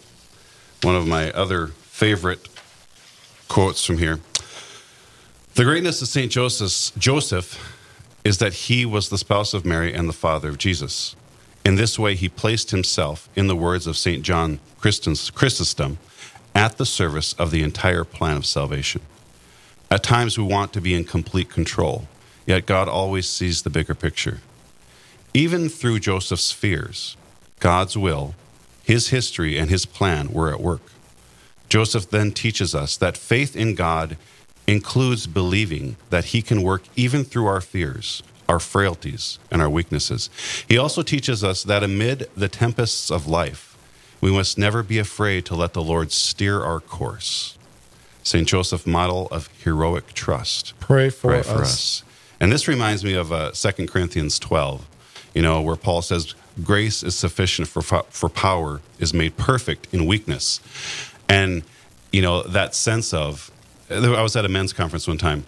[0.83, 2.49] One of my other favorite
[3.49, 4.21] quotes from here.
[5.55, 7.75] The greatness of Saint Joseph, Joseph
[8.25, 11.17] is that he was the spouse of Mary and the father of Jesus.
[11.65, 15.99] In this way, he placed himself, in the words of Saint John Chrysostom,
[16.55, 19.01] at the service of the entire plan of salvation.
[19.91, 22.07] At times, we want to be in complete control,
[22.45, 24.41] yet God always sees the bigger picture.
[25.37, 27.15] Even through Joseph's fears,
[27.61, 28.35] God's will,
[28.83, 30.81] his history, and his plan were at work.
[31.69, 34.17] Joseph then teaches us that faith in God
[34.67, 40.31] includes believing that he can work even through our fears, our frailties, and our weaknesses.
[40.67, 43.77] He also teaches us that amid the tempests of life,
[44.23, 47.59] we must never be afraid to let the Lord steer our course.
[48.23, 48.49] St.
[48.49, 50.73] Joseph, model of heroic trust.
[50.81, 51.49] Pray for, Pray us.
[51.51, 52.05] us.
[52.41, 54.87] And this reminds me of uh, 2 Corinthians 12,
[55.37, 60.07] you know, where Paul says, Grace is sufficient for, for power is made perfect in
[60.07, 60.61] weakness.
[61.29, 61.63] And,
[62.11, 63.51] you know, that sense of,
[63.91, 65.45] I was at a men's conference one time,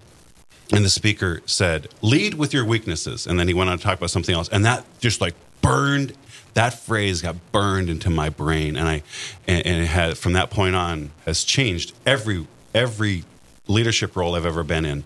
[0.75, 3.27] and the speaker said, lead with your weaknesses.
[3.27, 4.51] And then he went on to talk about something else.
[4.51, 6.13] And that just like burned,
[6.53, 8.77] that phrase got burned into my brain.
[8.77, 9.03] And I,
[9.47, 13.25] and, and it had, from that point on, has changed every, every
[13.67, 15.05] leadership role I've ever been in,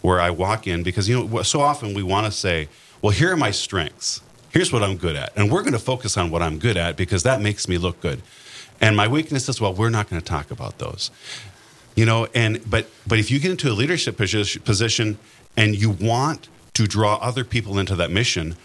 [0.00, 2.68] where I walk in, because, you know, so often we want to say,
[3.00, 4.20] well, here are my strengths.
[4.54, 5.36] Here's what I'm good at.
[5.36, 8.00] And we're going to focus on what I'm good at because that makes me look
[8.00, 8.22] good.
[8.80, 11.10] And my weaknesses, well, we're not going to talk about those
[11.94, 15.18] you know and but but if you get into a leadership position
[15.56, 18.56] and you want to draw other people into that mission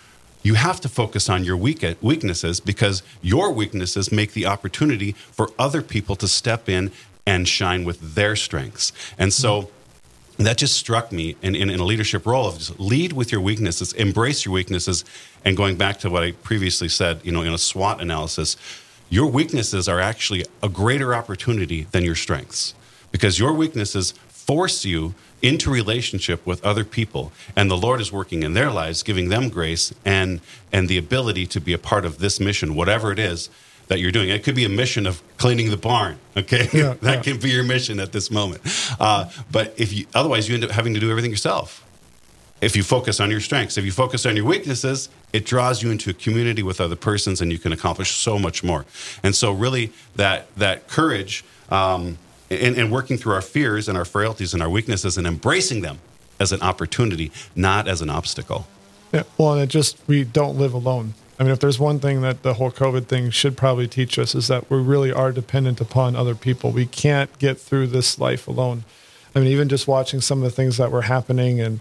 [0.42, 5.50] you have to focus on your weak weaknesses because your weaknesses make the opportunity for
[5.60, 6.92] other people to step in
[7.26, 10.44] and shine with their strengths and so mm-hmm.
[10.44, 13.42] that just struck me in, in, in a leadership role of just lead with your
[13.42, 15.06] weaknesses embrace your weaknesses
[15.46, 18.56] and going back to what i previously said you know in a swot analysis
[19.10, 22.76] your weaknesses are actually a greater opportunity than your strengths.
[23.12, 27.32] Because your weaknesses force you into relationship with other people.
[27.56, 31.46] And the lord is working in their lives giving them grace and and the ability
[31.48, 33.50] to be a part of this mission whatever it is
[33.88, 34.30] that you're doing.
[34.30, 36.68] It could be a mission of cleaning the barn okay?
[36.74, 37.22] Yeah, that yeah.
[37.22, 38.62] can be your mission at this moment.
[39.00, 41.86] Uh, but if you otherwise you end up having to do everything yourself.
[42.62, 45.92] If you focus on your strengths if you focus on your weaknesses it draws you
[45.92, 48.86] into a community with other persons and you can accomplish so much more
[49.24, 52.18] and so really that that courage um,
[52.50, 56.00] and, and working through our fears and our frailties and our weaknesses and embracing them
[56.40, 58.68] as an opportunity, not as an obstacle.
[59.14, 61.14] Yeah, well, and it just we don't live alone.
[61.40, 64.36] I mean, if there's one thing that the whole COVID thing should probably teach us
[64.36, 66.72] is that we really are dependent upon other people.
[66.72, 68.84] We can't get through this life alone.
[69.34, 71.80] I mean, even just watching some of the things that were happening, and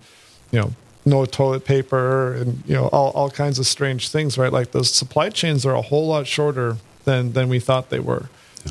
[0.51, 0.73] you know,
[1.05, 4.53] no toilet paper, and you know, all all kinds of strange things, right?
[4.53, 8.29] Like those supply chains are a whole lot shorter than than we thought they were,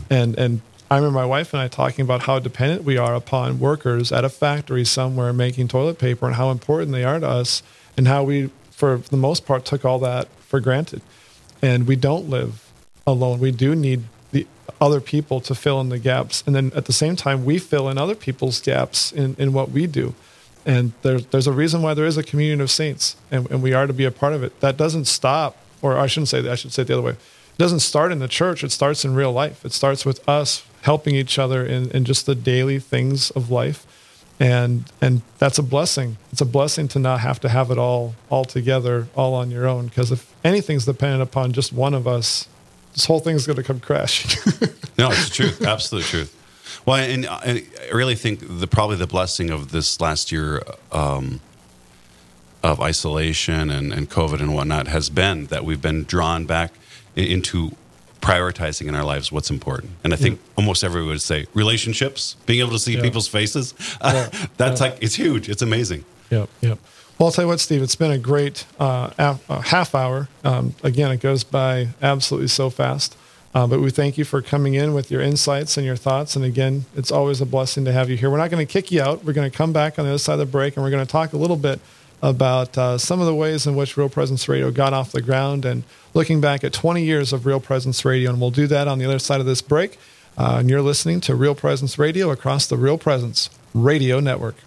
[0.10, 3.60] and and I remember my wife and I talking about how dependent we are upon
[3.60, 7.62] workers at a factory somewhere making toilet paper and how important they are to us
[7.98, 11.02] and how we, for the most part, took all that for granted.
[11.62, 12.72] And we don't live
[13.06, 13.40] alone.
[13.40, 14.48] We do need the
[14.80, 16.42] other people to fill in the gaps.
[16.46, 19.72] And then at the same time, we fill in other people's gaps in, in what
[19.72, 20.16] we do.
[20.68, 23.74] And there's, there's a reason why there is a communion of saints and, and we
[23.74, 24.60] are to be a part of it.
[24.60, 27.12] That doesn't stop, or I shouldn't say that, I should say it the other way.
[27.12, 29.66] It doesn't start in the church, it starts in real life.
[29.66, 33.86] It starts with us helping each other in, in just the daily things of life.
[34.40, 36.18] And and that's a blessing.
[36.32, 39.66] It's a blessing to not have to have it all all together, all on your
[39.68, 39.88] own.
[39.88, 42.48] Because if anything's dependent upon just one of us,
[42.94, 44.40] this whole thing's going to come crashing.
[45.00, 46.36] No, it's the truth, absolute truth.
[46.86, 50.62] Well, and, and I really think the probably the blessing of this last year
[50.92, 51.40] um,
[52.64, 56.74] of isolation and, and COVID and whatnot has been that we've been drawn back
[57.16, 57.72] into
[58.22, 59.92] prioritizing in our lives what's important.
[60.04, 63.02] And I think almost everyone would say relationships, being able to see Yeah.
[63.02, 63.74] people's faces.
[64.04, 64.30] Yeah.
[64.58, 64.88] that's Yeah.
[64.88, 65.50] like it's huge.
[65.50, 66.04] It's amazing.
[66.30, 66.80] Yep, yep.
[67.18, 70.28] Well, I'll tell you what, Steve, it's been a great uh, uh, half hour.
[70.44, 73.16] Um, again, it goes by absolutely so fast.
[73.58, 76.36] Uh, but we thank you for coming in with your insights and your thoughts.
[76.36, 78.30] And again, it's always a blessing to have you here.
[78.30, 79.24] We're not going to kick you out.
[79.24, 81.04] We're going to come back on the other side of the break and we're going
[81.04, 81.80] to talk a little bit
[82.22, 85.66] about uh, some of the ways in which Real Presence Radio got off the ground
[85.66, 85.82] and
[86.14, 88.30] looking back at 20 years of Real Presence Radio.
[88.30, 89.98] And we'll do that on the other side of this break.
[90.38, 94.58] Uh, and you're listening to Real Presence Radio across the Real Presence Radio Network.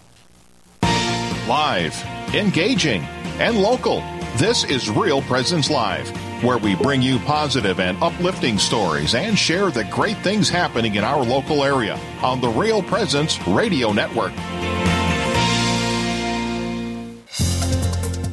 [0.83, 1.94] Live,
[2.35, 3.03] engaging,
[3.38, 4.00] and local.
[4.37, 6.11] This is Real Presence Live,
[6.42, 11.05] where we bring you positive and uplifting stories and share the great things happening in
[11.05, 14.33] our local area on the Real Presence Radio Network.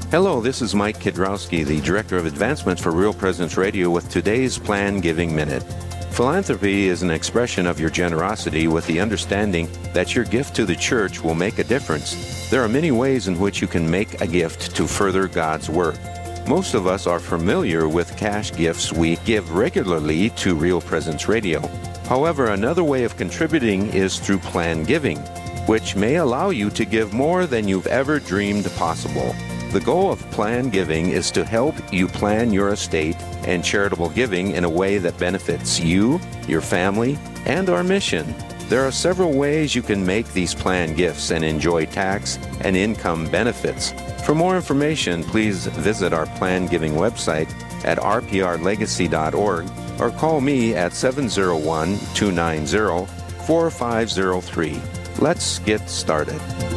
[0.09, 4.57] Hello, this is Mike Kidrowski, the Director of Advancements for Real Presence Radio with today's
[4.57, 5.63] Plan Giving Minute.
[6.11, 10.75] Philanthropy is an expression of your generosity with the understanding that your gift to the
[10.75, 12.49] church will make a difference.
[12.49, 15.99] There are many ways in which you can make a gift to further God's work.
[16.47, 21.59] Most of us are familiar with cash gifts we give regularly to Real Presence Radio.
[22.05, 25.17] However, another way of contributing is through plan giving,
[25.67, 29.35] which may allow you to give more than you've ever dreamed possible.
[29.73, 34.51] The goal of plan giving is to help you plan your estate and charitable giving
[34.51, 38.33] in a way that benefits you, your family, and our mission.
[38.69, 43.29] There are several ways you can make these plan gifts and enjoy tax and income
[43.31, 43.93] benefits.
[44.25, 47.49] For more information, please visit our plan giving website
[47.85, 49.65] at rprlegacy.org
[50.01, 53.05] or call me at 701 290
[53.45, 54.81] 4503.
[55.19, 56.76] Let's get started.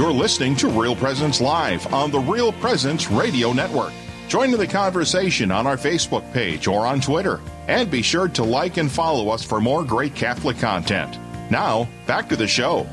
[0.00, 3.92] You're listening to Real Presence Live on the Real Presence Radio Network.
[4.28, 7.38] Join in the conversation on our Facebook page or on Twitter.
[7.68, 11.18] And be sure to like and follow us for more great Catholic content.
[11.50, 12.86] Now, back to the show.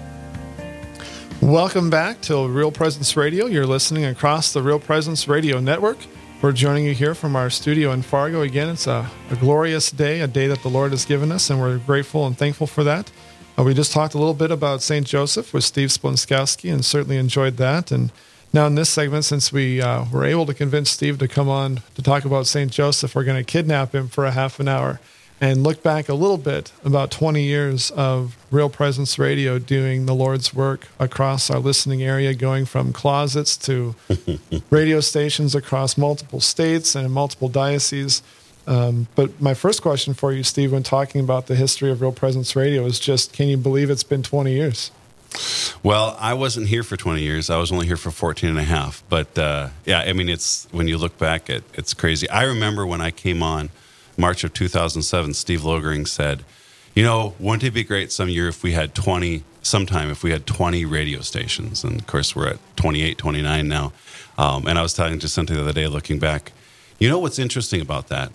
[1.41, 3.45] Welcome back to Real Presence Radio.
[3.45, 5.99] You're listening across the Real Presence Radio Network.
[6.41, 8.41] We're joining you here from our studio in Fargo.
[8.41, 11.61] Again, it's a, a glorious day, a day that the Lord has given us, and
[11.61, 13.09] we're grateful and thankful for that.
[13.57, 15.05] Uh, we just talked a little bit about St.
[15.05, 17.91] Joseph with Steve Splonskowski and certainly enjoyed that.
[17.91, 18.11] And
[18.53, 21.81] now in this segment, since we uh, were able to convince Steve to come on
[21.95, 22.71] to talk about St.
[22.71, 24.99] Joseph, we're going to kidnap him for a half an hour
[25.39, 30.15] and look back a little bit about 20 years of Real Presence Radio doing the
[30.15, 33.95] Lord's work across our listening area, going from closets to
[34.69, 38.23] radio stations across multiple states and multiple dioceses.
[38.67, 42.11] Um, but my first question for you, Steve, when talking about the history of Real
[42.11, 44.91] Presence Radio is just can you believe it's been 20 years?
[45.83, 47.49] Well, I wasn't here for 20 years.
[47.49, 49.03] I was only here for 14 and a half.
[49.09, 52.29] But uh, yeah, I mean, it's when you look back, it, it's crazy.
[52.29, 53.69] I remember when I came on
[54.17, 56.43] March of 2007, Steve Logering said,
[56.95, 60.31] you know, wouldn't it be great some year if we had 20, sometime if we
[60.31, 61.83] had 20 radio stations?
[61.83, 63.93] And of course, we're at 28, 29 now.
[64.37, 66.51] Um, and I was talking to something the other day looking back.
[66.99, 68.31] You know what's interesting about that?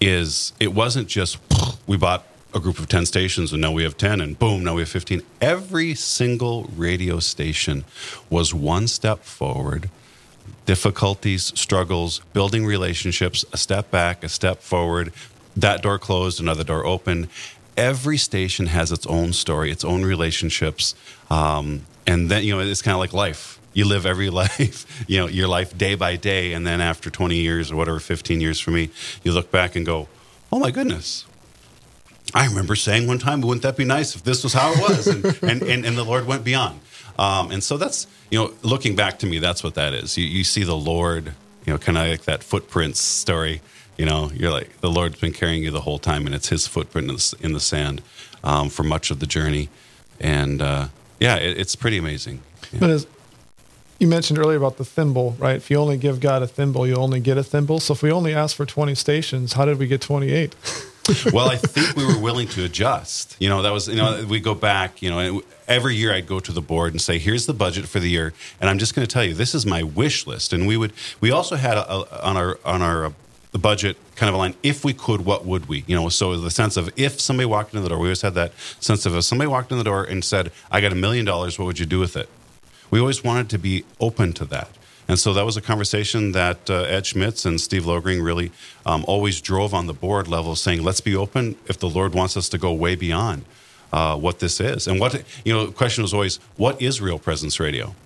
[0.00, 1.38] Is it wasn't just
[1.86, 4.74] we bought a group of 10 stations and now we have 10 and boom now
[4.74, 7.84] we have 15 every single radio station
[8.30, 9.90] was one step forward.
[10.66, 15.12] Difficulties struggles building relationships a step back a step forward.
[15.56, 17.28] That door closed another door opened.
[17.76, 20.94] Every station has its own story its own relationships
[21.30, 25.18] um, and then you know it's kind of like life you live every life, you
[25.18, 26.54] know, your life day by day.
[26.54, 28.90] And then after 20 years or whatever, 15 years for me,
[29.22, 30.08] you look back and go,
[30.50, 31.26] oh my goodness.
[32.32, 35.06] I remember saying one time, wouldn't that be nice if this was how it was?
[35.06, 36.80] And, and, and, and, the Lord went beyond.
[37.18, 40.16] Um, and so that's, you know, looking back to me, that's what that is.
[40.16, 41.34] You, you see the Lord,
[41.66, 43.60] you know, kind of like that footprints story.
[43.98, 46.66] You know, you're like, the Lord's been carrying you the whole time, and it's his
[46.66, 48.02] footprint in the, in the sand
[48.42, 49.68] um, for much of the journey.
[50.18, 50.88] And uh,
[51.20, 52.42] yeah, it, it's pretty amazing.
[52.72, 52.80] Yeah.
[52.80, 53.06] But as,
[54.04, 55.56] you mentioned earlier about the thimble, right?
[55.56, 57.80] If you only give God a thimble, you only get a thimble.
[57.80, 60.54] So if we only ask for 20 stations, how did we get 28?
[61.32, 63.34] well, I think we were willing to adjust.
[63.38, 66.38] You know, that was, you know, we go back, you know, every year I'd go
[66.38, 68.34] to the board and say, here's the budget for the year.
[68.60, 70.52] And I'm just going to tell you, this is my wish list.
[70.52, 70.92] And we would,
[71.22, 73.12] we also had a, a, on our, on our uh,
[73.52, 74.56] the budget kind of aligned.
[74.62, 75.84] If we could, what would we?
[75.86, 78.34] You know, so the sense of if somebody walked into the door, we always had
[78.34, 81.24] that sense of if somebody walked in the door and said, "I got a million
[81.24, 82.28] dollars, what would you do with it?"
[82.94, 84.70] We always wanted to be open to that.
[85.08, 88.52] And so that was a conversation that uh, Ed Schmitz and Steve Logring really
[88.86, 92.36] um, always drove on the board level, saying, let's be open if the Lord wants
[92.36, 93.46] us to go way beyond
[93.92, 94.86] uh, what this is.
[94.86, 97.96] And what, you know, the question was always, what is real presence radio?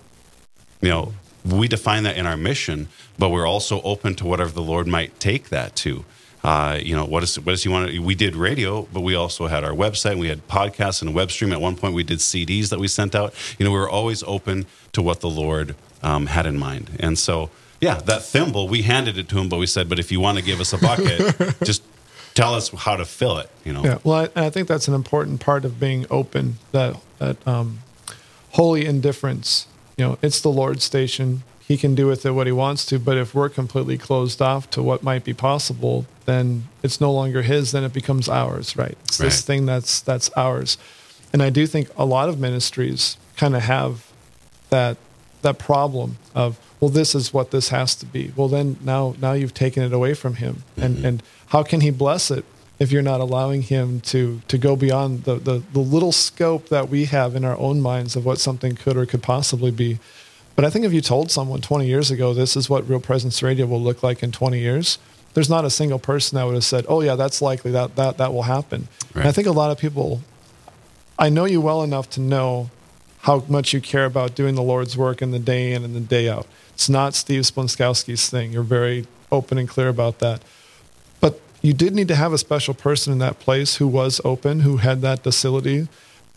[0.81, 1.13] You know,
[1.45, 2.87] we define that in our mission,
[3.19, 6.03] but we're also open to whatever the Lord might take that to.
[6.43, 7.91] Uh, you know, what is what does he want?
[7.91, 10.17] To, we did radio, but we also had our website.
[10.17, 11.51] We had podcasts and a web stream.
[11.51, 13.33] At one point, we did CDs that we sent out.
[13.57, 16.91] You know, we were always open to what the Lord um, had in mind.
[16.99, 17.49] And so,
[17.81, 20.37] yeah, that thimble, we handed it to him, but we said, but if you want
[20.37, 21.83] to give us a bucket, just
[22.35, 23.49] tell us how to fill it.
[23.65, 23.83] You know.
[23.83, 23.97] Yeah.
[24.03, 26.57] Well, I, I think that's an important part of being open.
[26.71, 27.79] That that um,
[28.51, 29.67] holy indifference.
[29.97, 31.43] You know, it's the Lord's station.
[31.69, 32.97] He can do with it what he wants to.
[32.97, 37.43] But if we're completely closed off to what might be possible, then it's no longer
[37.43, 37.71] his.
[37.71, 38.75] Then it becomes ours.
[38.75, 38.97] Right.
[39.05, 39.27] It's Right.
[39.27, 40.79] this thing that's that's ours.
[41.31, 44.07] And I do think a lot of ministries kind of have
[44.71, 44.97] that
[45.43, 49.33] that problem of well this is what this has to be well then now now
[49.33, 51.05] you've taken it away from him and mm-hmm.
[51.05, 52.43] and how can he bless it
[52.79, 56.89] if you're not allowing him to to go beyond the, the the little scope that
[56.89, 59.99] we have in our own minds of what something could or could possibly be
[60.59, 63.41] but i think if you told someone 20 years ago this is what real presence
[63.41, 64.97] radio will look like in 20 years
[65.33, 68.17] there's not a single person that would have said oh yeah that's likely that that
[68.17, 70.21] that will happen and i think a lot of people
[71.19, 72.69] I know you well enough to know
[73.23, 75.99] how much you care about doing the Lord's work in the day in and the
[75.99, 76.47] day out.
[76.73, 78.53] It's not Steve Splonskowski's thing.
[78.53, 80.41] You're very open and clear about that.
[81.19, 84.61] But you did need to have a special person in that place who was open,
[84.61, 85.89] who had that docility,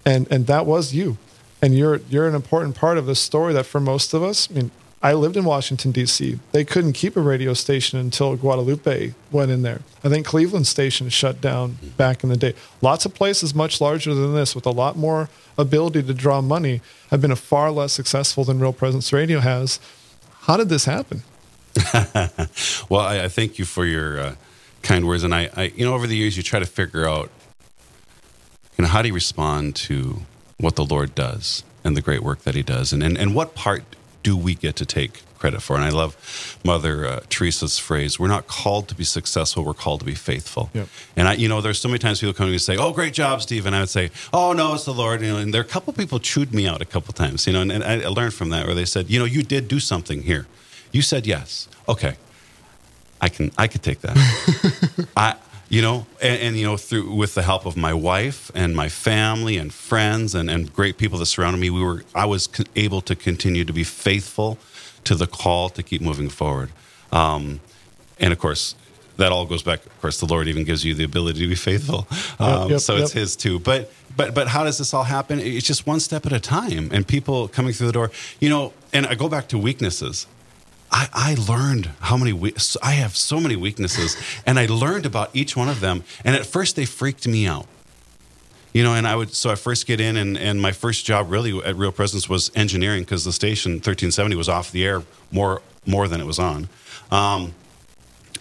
[0.05, 1.17] and and that was you.
[1.63, 4.55] And you're you're an important part of the story that for most of us, I
[4.55, 6.39] mean, I lived in Washington D.C.
[6.53, 9.81] They couldn't keep a radio station until Guadalupe went in there.
[10.05, 12.55] I think Cleveland station shut down back in the day.
[12.81, 16.81] Lots of places much larger than this, with a lot more ability to draw money,
[17.11, 19.81] have been a far less successful than Real Presence Radio has.
[20.43, 21.23] How did this happen?
[22.89, 24.35] well, I, I thank you for your uh,
[24.83, 27.31] kind words, and I, I, you know, over the years, you try to figure out,
[28.79, 30.23] you know, how do you respond to
[30.63, 33.55] what the Lord does and the great work that He does, and and, and what
[33.55, 33.85] part
[34.23, 35.75] do we get to take credit for?
[35.75, 36.17] And I love
[36.65, 40.71] Mother uh, Teresa's phrase: "We're not called to be successful; we're called to be faithful."
[40.73, 40.89] Yep.
[41.17, 42.93] And I, you know, there's so many times people come to me and say, "Oh,
[42.93, 45.53] great job, Steve," and I would say, "Oh, no, it's the Lord." You know, and
[45.53, 47.85] there are a couple people chewed me out a couple times, you know, and, and
[47.85, 50.47] I learned from that where they said, "You know, you did do something here.
[50.93, 51.69] You said yes.
[51.89, 52.17] Okay,
[53.21, 54.17] I can I could take that.
[55.17, 55.37] I
[55.73, 58.89] you know and, and you know through with the help of my wife and my
[58.91, 62.65] family and friends and, and great people that surrounded me we were I was co-
[62.77, 64.59] able to continue to be faithful
[65.05, 66.71] to the call to keep moving forward.
[67.11, 67.61] Um,
[68.21, 68.77] and of course
[69.17, 71.55] that all goes back of course the Lord even gives you the ability to be
[71.55, 72.07] faithful.
[72.39, 73.21] Um, yep, so it's yep.
[73.23, 73.59] his too.
[73.59, 75.41] But but but how does this all happen?
[75.41, 78.11] It's just one step at a time and people coming through the door.
[78.41, 80.27] You know, and I go back to weaknesses.
[80.93, 84.17] I, I learned how many we- I have so many weaknesses,
[84.47, 86.05] and I learned about each one of them.
[86.25, 87.67] And at first, they freaked me out.
[88.75, 91.31] You know, and I would so I first get in, and, and my first job
[91.31, 95.61] really at Real Presence was engineering because the station 1370 was off the air more
[95.85, 96.69] more than it was on,
[97.11, 97.53] um,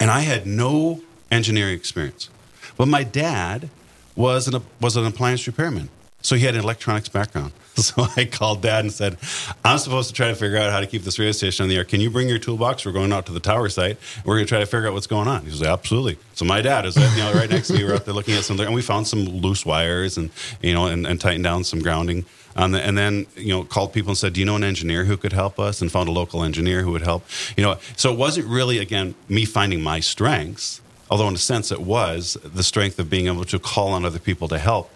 [0.00, 2.30] and I had no engineering experience.
[2.78, 3.68] But my dad
[4.16, 5.90] was an was an appliance repairman,
[6.22, 7.52] so he had an electronics background.
[7.82, 9.16] So I called dad and said,
[9.64, 11.76] I'm supposed to try to figure out how to keep this radio station on the
[11.76, 11.84] air.
[11.84, 12.84] Can you bring your toolbox?
[12.84, 13.98] We're going out to the tower site.
[14.24, 15.42] We're going to try to figure out what's going on.
[15.42, 16.18] He was like, absolutely.
[16.34, 17.84] So my dad is you know, right next to me.
[17.84, 18.66] We're out there looking at something.
[18.66, 22.26] And we found some loose wires and, you know, and, and tightened down some grounding.
[22.54, 25.16] The, and then, you know, called people and said, do you know an engineer who
[25.16, 25.80] could help us?
[25.80, 27.24] And found a local engineer who would help.
[27.56, 31.72] You know, so it wasn't really, again, me finding my strengths, although in a sense
[31.72, 34.90] it was the strength of being able to call on other people to help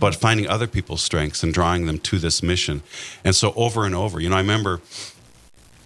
[0.00, 2.82] but finding other people's strengths and drawing them to this mission.
[3.22, 4.80] And so over and over, you know, I remember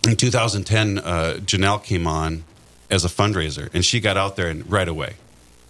[0.06, 2.44] in 2010, uh, Janelle came on
[2.90, 5.14] as a fundraiser and she got out there and right away,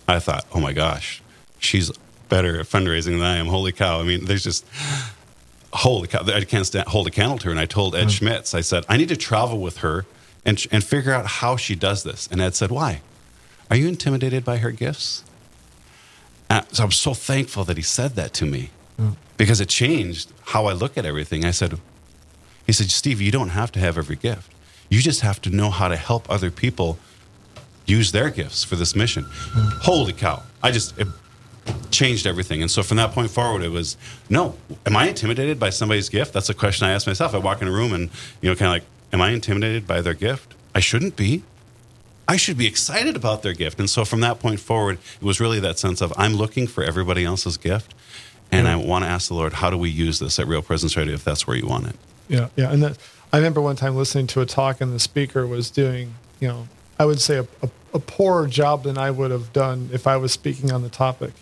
[0.06, 1.22] I thought, oh my gosh,
[1.58, 1.90] she's
[2.28, 3.46] better at fundraising than I am.
[3.46, 4.00] Holy cow.
[4.00, 4.66] I mean, there's just,
[5.72, 7.50] holy cow, I can't stand, hold a candle to her.
[7.50, 10.04] And I told Ed Schmitz, I said, I need to travel with her
[10.44, 12.28] and, and figure out how she does this.
[12.30, 13.00] And Ed said, why?
[13.70, 15.24] Are you intimidated by her gifts?
[16.50, 18.70] Uh, so I'm so thankful that he said that to me
[19.36, 21.44] because it changed how I look at everything.
[21.44, 21.78] I said,
[22.66, 24.52] he said, Steve, you don't have to have every gift.
[24.88, 26.98] You just have to know how to help other people
[27.86, 29.26] use their gifts for this mission.
[29.82, 30.42] Holy cow.
[30.62, 31.08] I just, it
[31.90, 32.62] changed everything.
[32.62, 33.96] And so from that point forward, it was,
[34.28, 36.32] no, am I intimidated by somebody's gift?
[36.32, 37.34] That's a question I ask myself.
[37.34, 40.00] I walk in a room and, you know, kind of like, am I intimidated by
[40.00, 40.54] their gift?
[40.74, 41.42] I shouldn't be.
[42.26, 43.78] I should be excited about their gift.
[43.78, 46.82] And so from that point forward, it was really that sense of I'm looking for
[46.82, 47.94] everybody else's gift.
[48.52, 50.96] And I want to ask the Lord, how do we use this at Real Presence
[50.96, 51.96] Radio if that's where you want it?
[52.28, 52.70] Yeah, yeah.
[52.70, 52.98] And that,
[53.32, 56.68] I remember one time listening to a talk, and the speaker was doing, you know,
[56.98, 60.16] I would say a, a, a poorer job than I would have done if I
[60.16, 61.32] was speaking on the topic.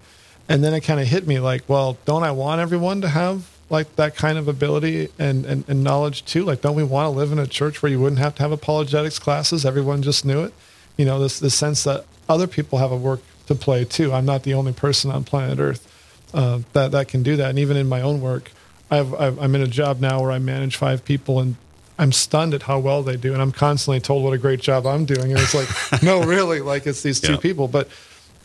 [0.49, 3.51] And then it kind of hit me like, well, don't I want everyone to have
[3.69, 6.45] like that kind of ability and, and, and knowledge too?
[6.45, 8.53] Like, don't we want to live in a church where you wouldn't have to have
[8.53, 9.67] apologetics classes?
[9.67, 10.55] Everyone just knew it.
[10.97, 14.13] You know, this, this sense that other people have a work to play too.
[14.13, 15.87] I'm not the only person on planet Earth
[16.35, 17.51] uh, that that can do that.
[17.51, 18.51] And even in my own work,
[18.91, 21.57] I've, I've, I'm in a job now where I manage five people, and
[21.99, 23.33] I'm stunned at how well they do.
[23.33, 26.61] And I'm constantly told what a great job I'm doing, and it's like, no, really,
[26.61, 27.39] like it's these two Yeah.
[27.39, 27.69] people.
[27.69, 27.89] But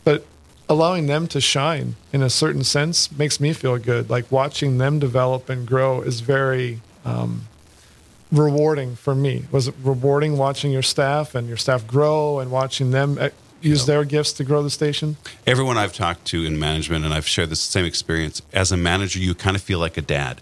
[0.04, 0.24] but
[0.70, 4.08] allowing them to shine in a certain sense makes me feel good.
[4.10, 6.80] Like watching them develop and grow is very.
[7.04, 7.42] Um,
[8.30, 12.90] rewarding for me was it rewarding watching your staff and your staff grow and watching
[12.90, 15.16] them uh, use their gifts to grow the station
[15.46, 19.18] Everyone I've talked to in management, and I've shared this same experience, as a manager,
[19.18, 20.40] you kind of feel like a dad.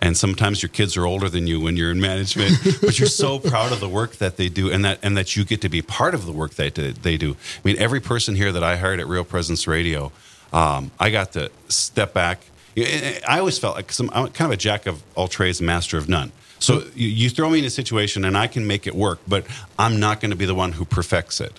[0.00, 2.52] And sometimes your kids are older than you when you're in management,
[2.82, 5.44] but you're so proud of the work that they do, and that and that you
[5.44, 7.32] get to be part of the work that they do.
[7.32, 10.12] I mean, every person here that I hired at Real Presence Radio,
[10.52, 12.42] um, I got to step back.
[12.76, 16.08] I always felt like I'm I'm kind of a jack of all trades, master of
[16.08, 16.30] none.
[16.58, 19.46] So you, you throw me in a situation, and I can make it work, but
[19.78, 21.58] I'm not going to be the one who perfects it.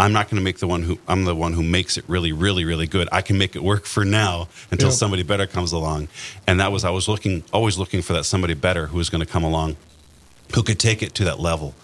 [0.00, 2.30] I'm not going to make the one who I'm the one who makes it really,
[2.32, 3.08] really, really good.
[3.10, 4.94] I can make it work for now until Yeah.
[4.94, 6.06] somebody better comes along.
[6.46, 9.24] And that was I was looking, always looking for that somebody better who was going
[9.24, 9.76] to come along,
[10.54, 11.74] who could take it to that level,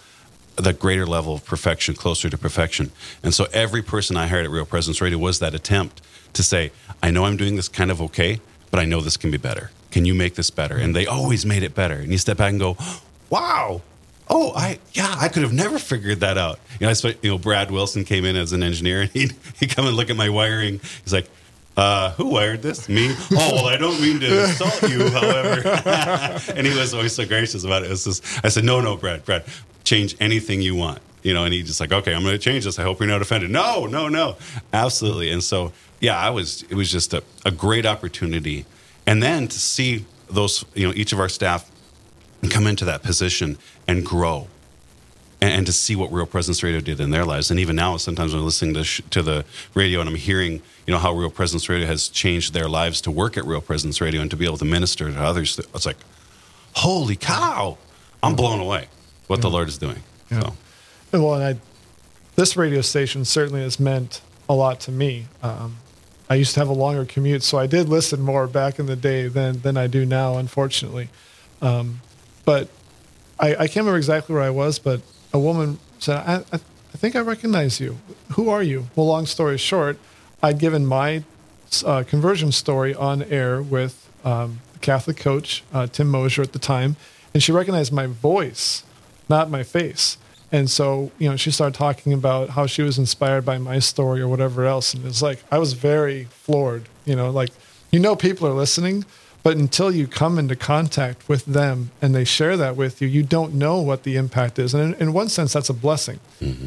[0.55, 2.91] that greater level of perfection, closer to perfection.
[3.21, 6.01] And so every person I hired at Real Presence Radio was that attempt
[6.33, 6.71] to say,
[7.03, 8.39] I know I'm doing this kind of okay,
[8.71, 9.71] but I know this can be better.
[9.95, 10.75] Can you make this better?
[10.75, 11.93] And they always made it better.
[11.93, 12.75] And you step back and go,
[13.29, 13.81] wow.
[14.29, 16.59] Oh, I yeah, I could have never figured that out.
[16.81, 19.29] You know, I spe- you know, Brad Wilson came in as an engineer, and he
[19.57, 20.81] he come and look at my wiring.
[21.05, 21.29] He's like,
[21.77, 22.89] uh, "Who wired this?
[22.89, 23.15] Me?
[23.31, 25.61] Oh, well, I don't mean to insult you, however."
[26.53, 27.85] and he was always so gracious about it.
[27.85, 29.45] it was just, I said, "No, no, Brad, Brad,
[29.85, 32.65] change anything you want." You know, and he just like, "Okay, I'm going to change
[32.65, 32.79] this.
[32.79, 34.35] I hope you're not offended." No, no, no,
[34.73, 35.31] absolutely.
[35.31, 35.71] And so,
[36.01, 36.63] yeah, I was.
[36.63, 38.65] It was just a, a great opportunity,
[39.07, 41.69] and then to see those, you know, each of our staff
[42.49, 44.47] come into that position and grow
[45.41, 47.49] and, and to see what real presence radio did in their lives.
[47.51, 50.61] And even now sometimes when i'm listening to, sh- to the radio and i'm hearing
[50.85, 53.99] you know how real presence radio has changed their lives to work at real presence
[53.99, 55.97] radio and to be able to minister to others it's like
[56.75, 57.77] holy cow
[58.21, 58.87] i'm blown away
[59.27, 60.03] what the lord is doing.
[60.29, 60.55] So.
[61.11, 61.59] Well, and I,
[62.35, 65.27] this radio station certainly has meant a lot to me.
[65.41, 65.77] Um,
[66.29, 68.95] I used to have a longer commute, so I did listen more back in the
[68.95, 71.09] day than than I do now, unfortunately.
[71.61, 72.01] Um,
[72.45, 72.69] but
[73.39, 75.01] I, I can't remember exactly where I was, but
[75.33, 76.59] a woman said, I, I,
[76.93, 77.97] I think I recognize you.
[78.33, 78.87] Who are you?
[78.95, 79.97] Well, long story short,
[80.41, 81.23] I'd given my
[81.85, 86.95] uh, conversion story on air with um, Catholic coach uh, Tim Mosier at the time,
[87.33, 88.83] and she recognized my voice,
[89.27, 90.17] not my face.
[90.55, 94.21] And so, you know, she started talking about how she was inspired by my story
[94.21, 94.93] or whatever else.
[94.93, 97.49] And it's like, I was very floored, you know, like,
[97.91, 99.03] you know, people are listening,
[99.43, 103.21] but until you come into contact with them and they share that with you, you
[103.21, 104.73] don't know what the impact is.
[104.73, 106.21] And in, in one sense, that's a blessing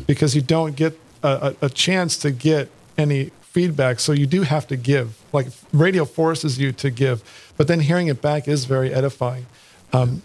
[0.07, 2.68] because you don't get a, a, a chance to get
[2.99, 4.01] any feedback.
[4.01, 5.16] So you do have to give.
[5.32, 7.22] Like radio forces you to give,
[7.57, 9.47] but then hearing it back is very edifying.
[9.95, 10.20] Um,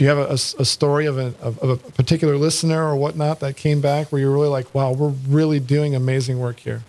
[0.00, 3.40] do you have a, a- a story of a, of, a particular listener or whatnot
[3.40, 6.82] that came back where you're really like, wow, we're really doing amazing work here?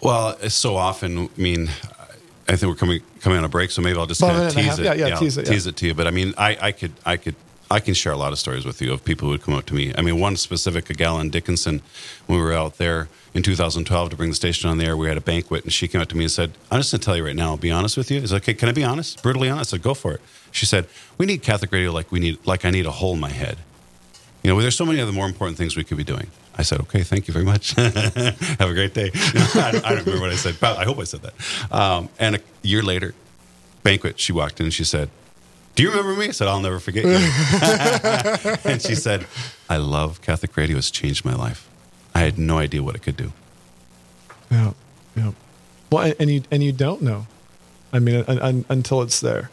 [0.00, 1.62] well it's so often i mean
[2.48, 4.54] i think we're coming coming on a break so maybe i'll just About kind of
[4.56, 5.52] minute and a tease it Yeah, yeah, tease it, yeah.
[5.52, 7.34] tease it to you but i mean i i could i could
[7.70, 9.66] I can share a lot of stories with you of people who would come up
[9.66, 9.92] to me.
[9.96, 11.82] I mean, one specific, a gal in Dickinson,
[12.26, 15.08] when we were out there in 2012 to bring the station on the air, we
[15.08, 17.04] had a banquet, and she came up to me and said, I'm just going to
[17.04, 18.20] tell you right now, I'll be honest with you.
[18.20, 19.22] Is okay, can I be honest?
[19.22, 19.72] Brutally honest?
[19.72, 20.20] I said, go for it.
[20.52, 20.86] She said,
[21.18, 23.58] we need Catholic radio like we need, like I need a hole in my head.
[24.42, 26.30] You know, there's so many other more important things we could be doing.
[26.56, 27.70] I said, okay, thank you very much.
[27.72, 29.10] Have a great day.
[29.14, 30.56] I, don't, I don't remember what I said.
[30.60, 31.72] But I hope I said that.
[31.72, 33.14] Um, and a year later,
[33.82, 35.08] banquet, she walked in and she said,
[35.74, 36.28] do you remember me?
[36.28, 37.10] I said, I'll never forget you.
[38.70, 39.26] and she said,
[39.68, 40.76] I love Catholic radio.
[40.78, 41.68] It's changed my life.
[42.14, 43.32] I had no idea what it could do.
[44.50, 44.72] Yeah,
[45.16, 45.32] yeah.
[45.90, 47.26] Well, and- you and you don't know.
[47.92, 49.50] I mean, un, un, until it's there.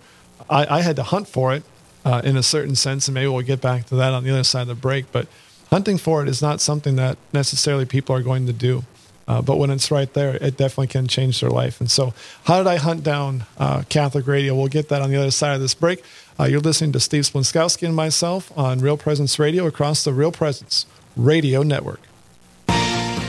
[0.49, 1.63] I, I had to hunt for it
[2.03, 4.43] uh, in a certain sense, and maybe we'll get back to that on the other
[4.43, 5.11] side of the break.
[5.11, 5.28] But
[5.69, 8.84] hunting for it is not something that necessarily people are going to do.
[9.28, 11.80] Uh, but when it's right there, it definitely can change their life.
[11.80, 12.13] And so,
[12.45, 14.55] how did I hunt down uh, Catholic radio?
[14.55, 16.03] We'll get that on the other side of this break.
[16.39, 20.32] Uh, you're listening to Steve Splonskowski and myself on Real Presence Radio across the Real
[20.32, 22.01] Presence Radio Network.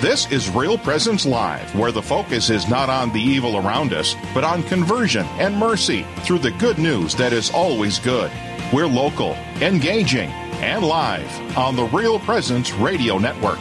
[0.02, 4.16] This is Real Presence Live, where the focus is not on the evil around us,
[4.34, 8.32] but on conversion and mercy through the good news that is always good.
[8.72, 10.30] We're local, engaging,
[10.60, 13.60] and live on the Real Presence Radio Network.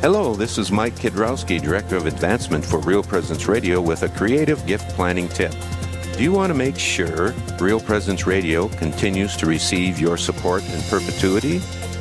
[0.00, 4.64] Hello, this is Mike Kidrowski, Director of Advancement for Real Presence Radio, with a creative
[4.66, 5.54] gift planning tip.
[6.14, 10.82] Do you want to make sure Real Presence Radio continues to receive your support in
[10.82, 11.62] perpetuity?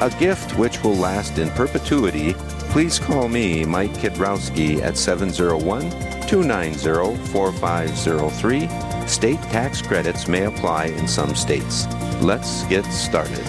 [0.00, 2.34] a gift which will last in perpetuity,
[2.70, 5.90] please call me, Mike Kidrowski, at 701
[6.26, 9.06] 290 4503.
[9.06, 11.86] State tax credits may apply in some states.
[12.20, 13.44] Let's get started.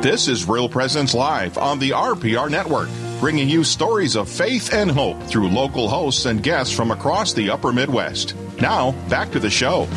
[0.00, 2.88] This is Real Presence Live on the RPR Network,
[3.20, 7.50] bringing you stories of faith and hope through local hosts and guests from across the
[7.50, 8.36] upper Midwest.
[8.60, 9.88] Now, back to the show.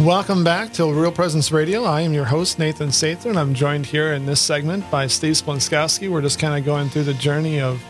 [0.00, 1.82] Welcome back to Real Presence Radio.
[1.82, 5.34] I am your host, Nathan Sather, and I'm joined here in this segment by Steve
[5.34, 6.08] Splonskowski.
[6.08, 7.82] We're just kind of going through the journey of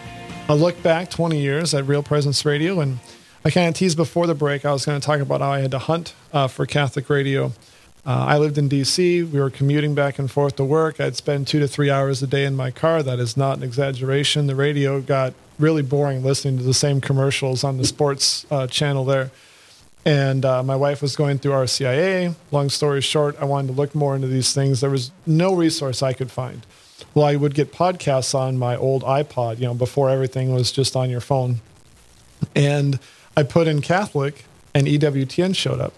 [0.48, 2.80] a look back 20 years at Real Presence Radio.
[2.80, 3.00] And
[3.44, 5.60] I kind of teased before the break, I was going to talk about how I
[5.60, 7.52] had to hunt uh, for Catholic radio.
[8.07, 11.00] Uh, I lived in D.C., we were commuting back and forth to work.
[11.00, 13.02] I'd spend two to three hours a day in my car.
[13.02, 14.46] That is not an exaggeration.
[14.46, 19.04] The radio got really boring listening to the same commercials on the sports uh, channel
[19.04, 19.32] there.
[20.04, 22.36] And uh, my wife was going through RCIA.
[22.52, 24.80] Long story short, I wanted to look more into these things.
[24.80, 26.64] There was no resource I could find.
[27.12, 30.94] Well, I would get podcasts on my old iPod, you know, before everything was just
[30.94, 31.61] on your phone.
[32.54, 33.00] And
[33.36, 34.44] I put in Catholic,
[34.74, 35.94] and EWTN showed up.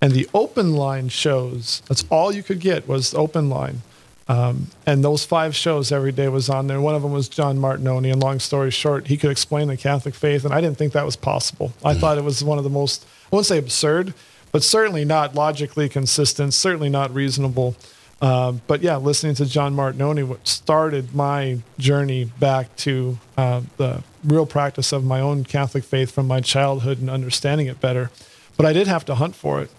[0.00, 3.82] And the open line shows, that's all you could get was open line.
[4.28, 6.80] Um, and those five shows every day was on there.
[6.80, 8.12] One of them was John Martignoni.
[8.12, 10.44] And long story short, he could explain the Catholic faith.
[10.44, 11.72] And I didn't think that was possible.
[11.84, 14.14] I thought it was one of the most I won't say absurd,
[14.52, 17.76] but certainly not logically consistent, certainly not reasonable.
[18.20, 24.02] Uh, but yeah, listening to John Martignoni what started my journey back to uh, the
[24.24, 28.10] real practice of my own Catholic faith from my childhood and understanding it better.
[28.56, 29.70] But I did have to hunt for it.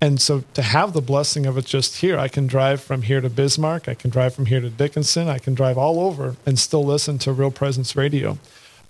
[0.00, 3.20] And so to have the blessing of it just here, I can drive from here
[3.20, 6.58] to Bismarck, I can drive from here to Dickinson, I can drive all over and
[6.58, 8.38] still listen to Real Presence Radio.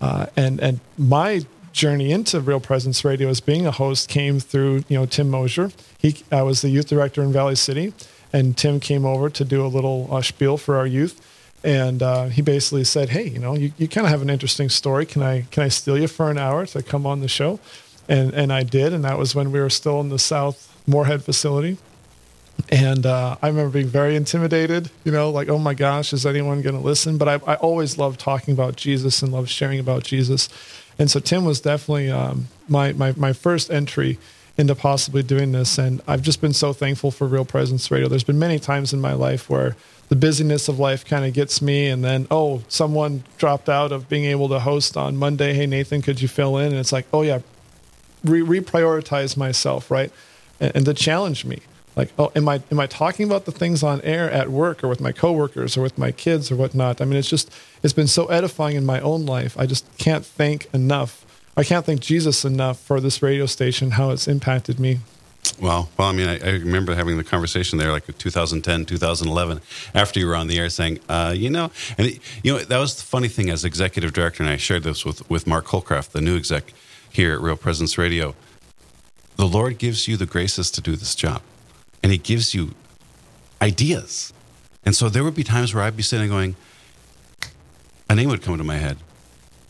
[0.00, 1.42] Uh, and and my
[1.72, 5.70] journey into Real Presence Radio as being a host came through, you know, Tim Mosier.
[5.98, 7.92] He I was the youth director in Valley City,
[8.32, 11.20] and Tim came over to do a little uh, spiel for our youth.
[11.62, 14.70] And uh, he basically said, "Hey, you know, you, you kind of have an interesting
[14.70, 15.04] story.
[15.04, 17.60] Can I can I steal you for an hour to come on the show?"
[18.08, 21.22] And and I did, and that was when we were still in the South Moorhead
[21.22, 21.78] facility.
[22.68, 26.60] And uh, I remember being very intimidated, you know, like, oh my gosh, is anyone
[26.62, 27.16] going to listen?
[27.16, 30.48] But I, I always loved talking about Jesus and loved sharing about Jesus.
[30.98, 34.18] And so Tim was definitely um, my, my, my first entry
[34.58, 35.78] into possibly doing this.
[35.78, 38.08] And I've just been so thankful for Real Presence Radio.
[38.08, 39.74] There's been many times in my life where
[40.10, 44.08] the busyness of life kind of gets me, and then, oh, someone dropped out of
[44.08, 45.54] being able to host on Monday.
[45.54, 46.66] Hey, Nathan, could you fill in?
[46.66, 47.38] And it's like, oh, yeah,
[48.24, 50.12] re- reprioritize myself, right?
[50.60, 51.60] And, and to challenge me.
[51.96, 54.88] Like oh am i am i talking about the things on air at work or
[54.88, 57.00] with my coworkers or with my kids or whatnot?
[57.00, 57.52] I mean it's just
[57.82, 59.58] it's been so edifying in my own life.
[59.58, 61.26] I just can't thank enough.
[61.56, 65.00] I can't thank jesus enough for this radio station how it's impacted me.
[65.60, 69.60] Well, well, I mean, I, I, remember having the conversation there, like 2010, 2011,
[69.94, 72.78] after you were on the air, saying, uh, you know, and it, you know, that
[72.78, 73.50] was the funny thing.
[73.50, 76.72] As executive director, and I shared this with with Mark Holcraft, the new exec
[77.10, 78.34] here at Real Presence Radio.
[79.40, 81.40] The Lord gives you the graces to do this job,
[82.02, 82.74] and He gives you
[83.62, 84.34] ideas,
[84.84, 86.56] and so there would be times where I'd be sitting going,
[88.10, 88.98] a name would come into my head,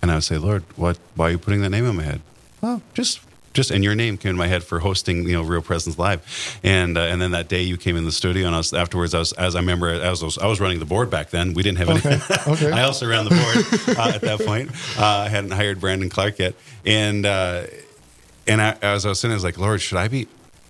[0.03, 0.99] and I would say, Lord, what?
[1.15, 2.21] Why are you putting that name in my head?
[2.61, 3.21] Well, just
[3.53, 6.59] just and your name came in my head for hosting you know Real Presence Live,
[6.65, 9.15] and uh, and then that day you came in the studio and I was afterwards
[9.15, 11.55] I was as I remember as I was, I was running the board back then
[11.55, 12.21] we didn't have any okay.
[12.49, 12.71] okay.
[12.73, 16.41] I also ran the board uh, at that point uh, I hadn't hired Brandon Clark
[16.41, 16.55] yet
[16.85, 17.65] and uh,
[18.51, 20.27] and I, as I was sitting I was like Lord should I be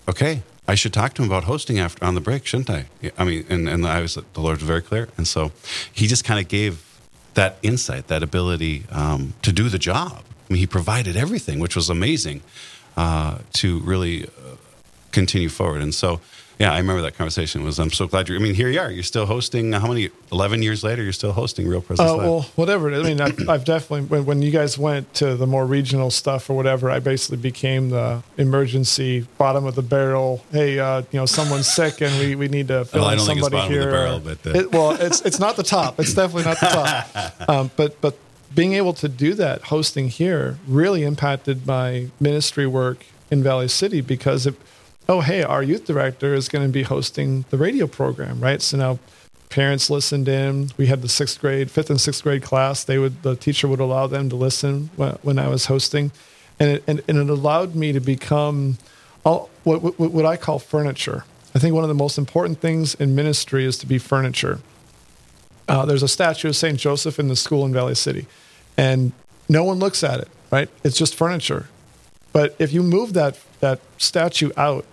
[0.09, 2.87] okay I should talk to him about hosting after on the break shouldn't I?
[3.19, 5.09] I mean and and I was the Lord was very clear.
[5.17, 5.53] And so
[5.93, 6.73] he just kind of gave
[7.35, 10.23] that insight that ability um, to do the job.
[10.49, 12.43] I mean, he provided everything, which was amazing
[12.97, 14.57] uh, to really uh,
[15.13, 15.81] continue forward.
[15.83, 16.21] And so,
[16.61, 17.65] yeah, I remember that conversation.
[17.65, 18.39] Was I'm so glad you're.
[18.39, 18.91] I mean, here you are.
[18.91, 19.73] You're still hosting.
[19.73, 20.11] How many?
[20.31, 22.11] Eleven years later, you're still hosting Real Presence.
[22.11, 22.95] Uh, well, whatever.
[22.95, 26.51] I mean, I've, I've definitely when, when, you guys went to the more regional stuff
[26.51, 30.45] or whatever, I basically became the emergency bottom of the barrel.
[30.53, 33.59] Hey, uh, you know, someone's sick and we, we need to fill well, in somebody
[33.67, 33.91] here.
[33.91, 34.51] Barrel, but, uh...
[34.51, 35.99] it, well, it's it's not the top.
[35.99, 36.91] It's definitely not the top.
[37.49, 38.19] Um, but but
[38.55, 44.03] being able to do that hosting here really impacted my ministry work in Valley City
[44.03, 44.55] because it,
[45.11, 48.77] oh hey our youth director is going to be hosting the radio program right so
[48.77, 48.99] now
[49.49, 53.21] parents listened in we had the sixth grade fifth and sixth grade class they would
[53.25, 56.13] the teacher would allow them to listen when, when I was hosting
[56.61, 58.79] and it, and, and it allowed me to become
[59.25, 61.25] all, what, what, what I call furniture
[61.57, 64.61] I think one of the most important things in ministry is to be furniture
[65.69, 66.79] uh, there's a statue of St.
[66.79, 68.27] Joseph in the school in Valley City,
[68.77, 69.13] and
[69.49, 70.69] no one looks at it, right?
[70.83, 71.69] It's just furniture.
[72.33, 74.85] But if you move that, that statue out,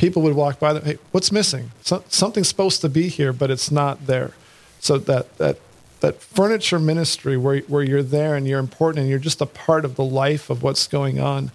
[0.00, 1.70] people would walk by them, hey, what's missing?
[1.82, 4.32] So, something's supposed to be here, but it's not there.
[4.80, 5.58] So that, that,
[6.00, 9.84] that furniture ministry where, where you're there and you're important and you're just a part
[9.84, 11.52] of the life of what's going on,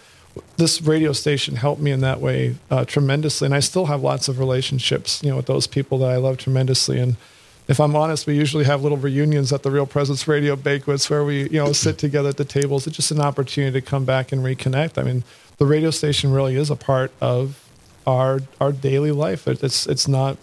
[0.58, 3.48] this radio station helped me in that way uh, tremendously.
[3.48, 6.38] And I still have lots of relationships, you know, with those people that I love
[6.38, 7.00] tremendously.
[7.00, 7.18] And
[7.68, 11.26] if I'm honest, we usually have little reunions at the Real Presence Radio banquets where
[11.26, 12.86] we, you know, sit together at the tables.
[12.86, 15.00] It's just an opportunity to come back and reconnect.
[15.00, 15.24] I mean,
[15.58, 17.65] the radio station really is a part of
[18.06, 19.48] our our daily life.
[19.48, 20.38] It's it's not.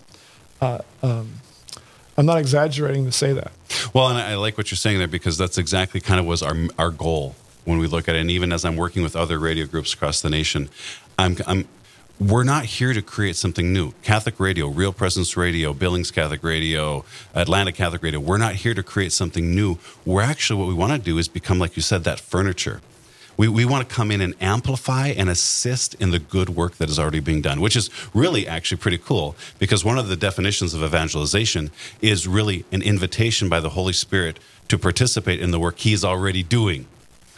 [0.60, 1.34] Uh, um,
[2.16, 3.52] I'm not exaggerating to say that.
[3.94, 6.54] Well, and I like what you're saying there because that's exactly kind of was our
[6.78, 7.34] our goal
[7.64, 8.20] when we look at it.
[8.20, 10.68] And even as I'm working with other radio groups across the nation,
[11.18, 11.66] I'm I'm
[12.20, 13.92] we're not here to create something new.
[14.02, 17.04] Catholic Radio, Real Presence Radio, Billings Catholic Radio,
[17.34, 19.78] Atlanta Catholic Radio, we're not here to create something new.
[20.04, 22.80] We're actually, what we want to do is become, like you said, that furniture.
[23.36, 26.90] We, we want to come in and amplify and assist in the good work that
[26.90, 30.74] is already being done, which is really actually pretty cool because one of the definitions
[30.74, 31.70] of evangelization
[32.00, 36.42] is really an invitation by the Holy Spirit to participate in the work He's already
[36.42, 36.86] doing.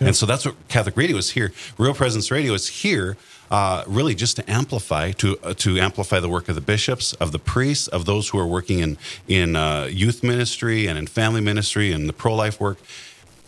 [0.01, 0.09] Yeah.
[0.09, 1.53] And so that's what Catholic Radio is here.
[1.79, 3.17] Real Presence Radio is here
[3.51, 7.31] uh, really just to amplify to uh, to amplify the work of the bishops, of
[7.31, 11.41] the priests, of those who are working in in uh, youth ministry and in family
[11.41, 12.79] ministry and the pro life work.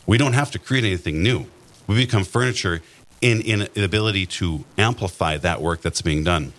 [0.07, 1.47] We don't have to create anything new.
[1.87, 2.83] We become furniture
[3.21, 6.53] in in the ability to amplify that work that's being done,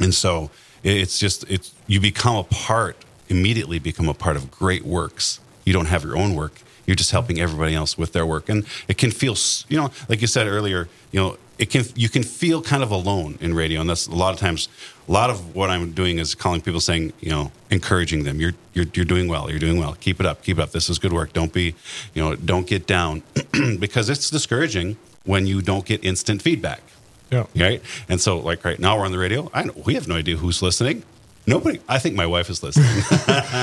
[0.00, 0.50] and so
[0.82, 2.96] it's just it's you become a part
[3.28, 5.40] immediately become a part of great works.
[5.64, 6.60] You don't have your own work.
[6.86, 9.36] You're just helping everybody else with their work, and it can feel
[9.68, 10.88] you know like you said earlier.
[11.12, 14.14] You know it can you can feel kind of alone in radio, and that's a
[14.14, 14.68] lot of times.
[15.08, 18.40] A lot of what I'm doing is calling people, saying, you know, encouraging them.
[18.40, 19.48] You're you're you're doing well.
[19.48, 19.96] You're doing well.
[20.00, 20.42] Keep it up.
[20.42, 20.72] Keep it up.
[20.72, 21.32] This is good work.
[21.32, 21.74] Don't be,
[22.12, 23.22] you know, don't get down,
[23.78, 26.82] because it's discouraging when you don't get instant feedback.
[27.30, 27.46] Yeah.
[27.56, 27.82] Right.
[28.08, 29.50] And so, like right now, we're on the radio.
[29.54, 31.04] I we have no idea who's listening.
[31.46, 31.80] Nobody.
[31.88, 32.86] I think my wife is listening.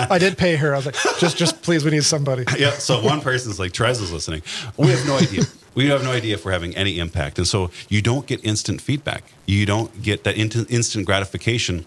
[0.10, 0.74] I did pay her.
[0.74, 2.46] I was like, just, just please, we need somebody.
[2.58, 2.72] yeah.
[2.72, 4.42] So one person's like, Therese is listening.
[4.78, 5.44] We have no idea.
[5.76, 8.80] We have no idea if we're having any impact, and so you don't get instant
[8.80, 9.24] feedback.
[9.48, 11.84] You don't get that instant gratification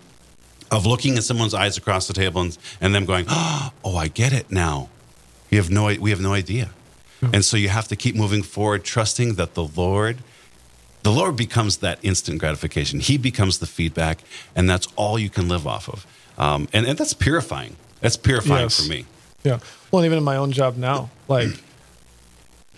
[0.72, 4.32] of looking at someone's eyes across the table and, and them going, "Oh, I get
[4.32, 4.88] it now."
[5.52, 5.84] You have no.
[6.00, 6.70] We have no idea,
[7.20, 7.30] hmm.
[7.32, 10.18] and so you have to keep moving forward, trusting that the Lord
[11.06, 12.98] the Lord becomes that instant gratification.
[12.98, 14.24] He becomes the feedback,
[14.56, 16.04] and that's all you can live off of.
[16.36, 17.76] Um, and, and that's purifying.
[18.00, 18.82] That's purifying yes.
[18.82, 19.06] for me.
[19.44, 19.60] Yeah.
[19.92, 21.50] Well, even in my own job now, like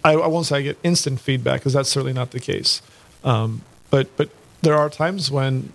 [0.05, 2.83] I, I won't say I get instant feedback because that's certainly not the case.
[3.25, 4.29] Um, but but
[4.61, 5.73] there are times when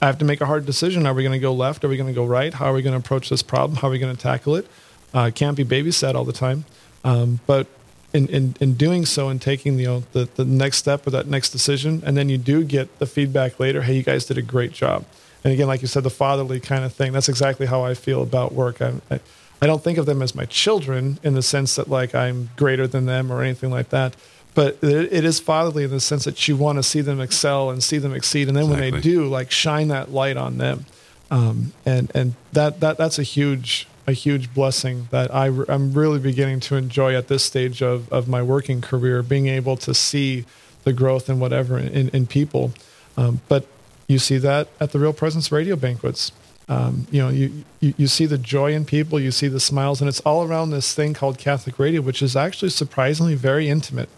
[0.00, 1.08] I have to make a hard decision.
[1.08, 1.84] Are we going to go left?
[1.84, 2.54] Are we going to go right?
[2.54, 3.80] How are we going to approach this problem?
[3.80, 4.68] How are we going to tackle it?
[5.12, 6.66] Uh, can't be babysat all the time.
[7.02, 7.66] Um, but
[8.12, 11.26] in, in, in doing so and taking you know the, the next step or that
[11.26, 12.02] next decision.
[12.04, 15.04] And then you do get the feedback later hey you guys did a great job.
[15.44, 17.12] And again like you said the fatherly kind of thing.
[17.12, 18.80] That's exactly how i feel about work.
[18.82, 19.20] I, I,
[19.62, 22.86] I don't think of them as my children in the sense that like i'm greater
[22.86, 24.16] than them or anything like that.
[24.54, 27.70] But it, it is fatherly in the sense that you want to see them excel
[27.70, 28.48] and see them exceed.
[28.48, 28.90] And then Exactly.
[28.90, 30.86] when they do like shine that light on them.
[31.30, 36.18] Um, and and that that that's a huge a huge blessing that I I'm really
[36.18, 40.44] beginning to enjoy at this stage of of my working career, being able to see
[40.84, 42.72] the growth and whatever in, in people.
[43.16, 43.66] Um, but
[44.08, 46.32] you see that at the Real Presence Radio banquets.
[46.68, 50.00] Um, you know, you, you you see the joy in people, you see the smiles,
[50.00, 54.08] and it's all around this thing called Catholic radio, which is actually surprisingly very intimate.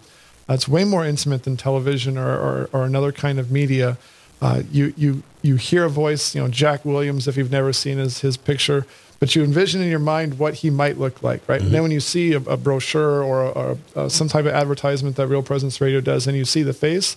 [0.48, 3.96] Uh, it's way more intimate than television or, or, or another kind of media.
[4.40, 7.98] Uh, you you you hear a voice, you know, Jack Williams, if you've never seen
[7.98, 8.86] his his picture,
[9.22, 11.62] but you envision in your mind what he might look like, right?
[11.62, 15.14] And then when you see a, a brochure or, or uh, some type of advertisement
[15.14, 17.16] that Real Presence Radio does, and you see the face,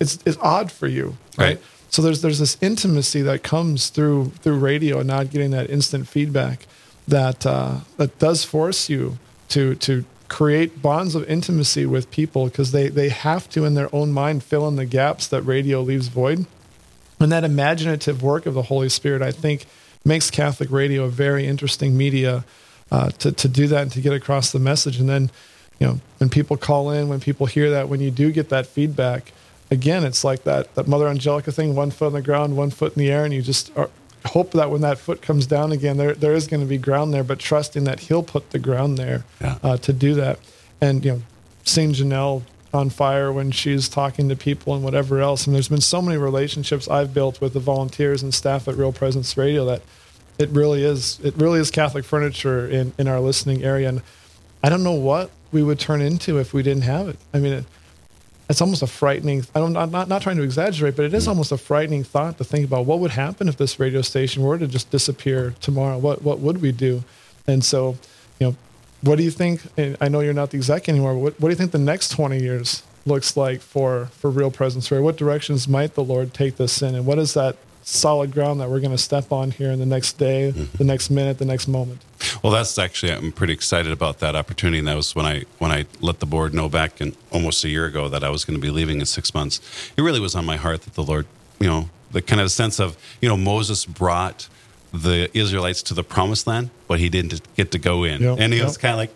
[0.00, 1.60] it's it's odd for you, right?
[1.90, 6.08] So there's there's this intimacy that comes through through radio and not getting that instant
[6.08, 6.66] feedback
[7.06, 9.18] that uh, that does force you
[9.50, 13.94] to to create bonds of intimacy with people because they they have to in their
[13.94, 16.46] own mind fill in the gaps that radio leaves void
[17.20, 19.66] and that imaginative work of the Holy Spirit, I think,
[20.04, 22.44] makes Catholic radio a very interesting media
[22.90, 24.98] uh, to to do that and to get across the message.
[24.98, 25.30] And then,
[25.78, 28.66] you know, when people call in, when people hear that, when you do get that
[28.66, 29.32] feedback,
[29.70, 32.96] again, it's like that that Mother Angelica thing: one foot on the ground, one foot
[32.96, 33.90] in the air, and you just are,
[34.26, 37.14] hope that when that foot comes down again, there there is going to be ground
[37.14, 39.24] there, but trusting that He'll put the ground there
[39.62, 40.38] uh, to do that.
[40.80, 41.22] And you know,
[41.64, 41.94] St.
[41.94, 42.42] Janelle
[42.72, 45.46] on fire when she's talking to people and whatever else.
[45.46, 48.92] And there's been so many relationships I've built with the volunteers and staff at Real
[48.92, 49.82] Presence Radio that
[50.38, 53.88] it really is it really is Catholic furniture in, in our listening area.
[53.88, 54.02] And
[54.62, 57.18] I don't know what we would turn into if we didn't have it.
[57.34, 57.64] I mean, it,
[58.48, 59.44] it's almost a frightening.
[59.54, 61.28] I don't, I'm not, not trying to exaggerate, but it is mm.
[61.28, 64.58] almost a frightening thought to think about what would happen if this radio station were
[64.58, 65.98] to just disappear tomorrow.
[65.98, 67.04] What what would we do?
[67.46, 67.96] And so,
[68.38, 68.56] you know,
[69.02, 69.62] what do you think?
[70.00, 71.14] I know you're not the exec anymore.
[71.14, 74.50] But what, what do you think the next 20 years looks like for for Real
[74.50, 75.04] Presence Radio?
[75.04, 78.70] What directions might the Lord take this in, and what is that solid ground that
[78.70, 80.76] we're going to step on here in the next day, mm-hmm.
[80.76, 82.00] the next minute, the next moment?
[82.42, 84.78] Well, that's actually I'm pretty excited about that opportunity.
[84.78, 87.68] And that was when I when I let the board know back in almost a
[87.68, 89.60] year ago that I was going to be leaving in six months.
[89.96, 91.26] It really was on my heart that the Lord,
[91.58, 94.48] you know, the kind of sense of you know Moses brought
[94.92, 98.52] the Israelites to the promised land, but he didn't get to go in, Yep, and
[98.52, 98.68] he yep.
[98.68, 99.10] was kind of like,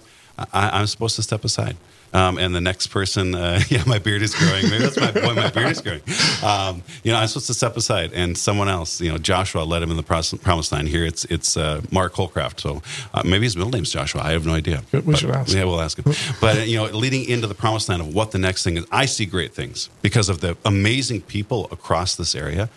[0.52, 1.76] I, I'm supposed to step aside.
[2.14, 4.62] Um, and the next person, uh, yeah, my beard is growing.
[4.70, 5.34] Maybe that's my boy.
[5.34, 6.00] My beard is growing.
[6.42, 9.82] Um, you know, I'm supposed to step aside, and someone else, you know, Joshua led
[9.82, 10.88] him in the promised land.
[10.88, 12.60] Here, it's it's uh, Mark Holcroft.
[12.60, 12.80] So
[13.12, 14.22] uh, maybe his middle name's Joshua.
[14.22, 14.82] I have no idea.
[14.92, 15.52] We But- should ask.
[15.54, 16.14] Yeah, we'll ask him.
[16.40, 19.04] But you know, leading into the promised land of what the next thing is, I
[19.06, 22.70] see great things because of the amazing people across this area.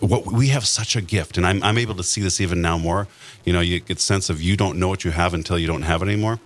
[0.00, 2.78] What we have such a gift, and I'm I'm able to see this even now
[2.78, 3.08] more.
[3.44, 5.82] You know, you get sense of you don't know what you have until you don't
[5.82, 6.38] have it anymore.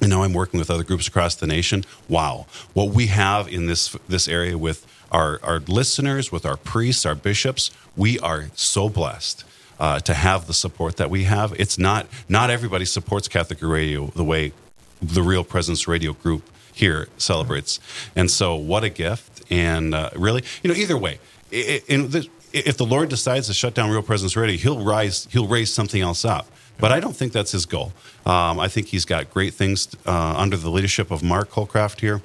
[0.00, 1.84] And now I'm working with other groups across the nation.
[2.08, 7.04] Wow, what we have in this this area with our our listeners, with our priests,
[7.04, 9.44] our bishops, we are so blessed
[9.78, 11.52] uh, to have the support that we have.
[11.58, 14.52] It's not not everybody supports Catholic radio the way
[15.00, 17.78] the Real Presence Radio Group here celebrates,
[18.16, 19.42] and so what a gift!
[19.50, 21.18] And uh, really, you know, either way,
[21.50, 25.48] in the, if the Lord decides to shut down Real Presence Radio, He'll rise, He'll
[25.48, 26.46] raise something else up.
[26.78, 27.92] But I don't think that's his goal.
[28.26, 32.22] Um, I think he's got great things uh, under the leadership of Mark Holcraft here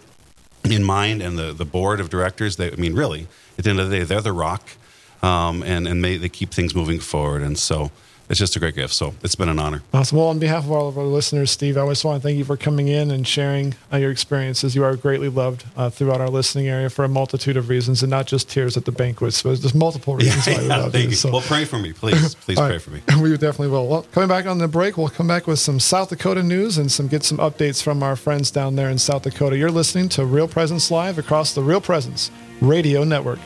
[0.64, 2.56] in mind and the, the board of directors.
[2.56, 4.70] They, I mean, really, at the end of the day, they're the rock
[5.22, 7.42] um, and, and they, they keep things moving forward.
[7.42, 7.92] And so
[8.30, 8.94] it's just a great gift.
[8.94, 9.82] So it's been an honor.
[9.94, 10.18] Awesome.
[10.18, 12.44] Well, on behalf of all of our listeners, Steve, I just want to thank you
[12.46, 14.76] for coming in and sharing uh, your experiences.
[14.76, 18.10] You are greatly loved uh, throughout our listening area for a multitude of reasons, and
[18.10, 19.42] not just tears at the banquets.
[19.44, 21.10] But there's multiple reasons why we love thank you.
[21.12, 21.16] you.
[21.16, 22.36] So- Well, pray for me, please.
[22.48, 22.82] Please pray right.
[22.82, 23.02] for me.
[23.22, 23.88] We definitely will.
[23.88, 26.92] Well, coming back on the break, we'll come back with some South Dakota news and
[26.92, 29.58] some get some updates from our friends down there in South Dakota.
[29.58, 33.40] You're listening to Real Presence Live across the Real Presence Radio Network.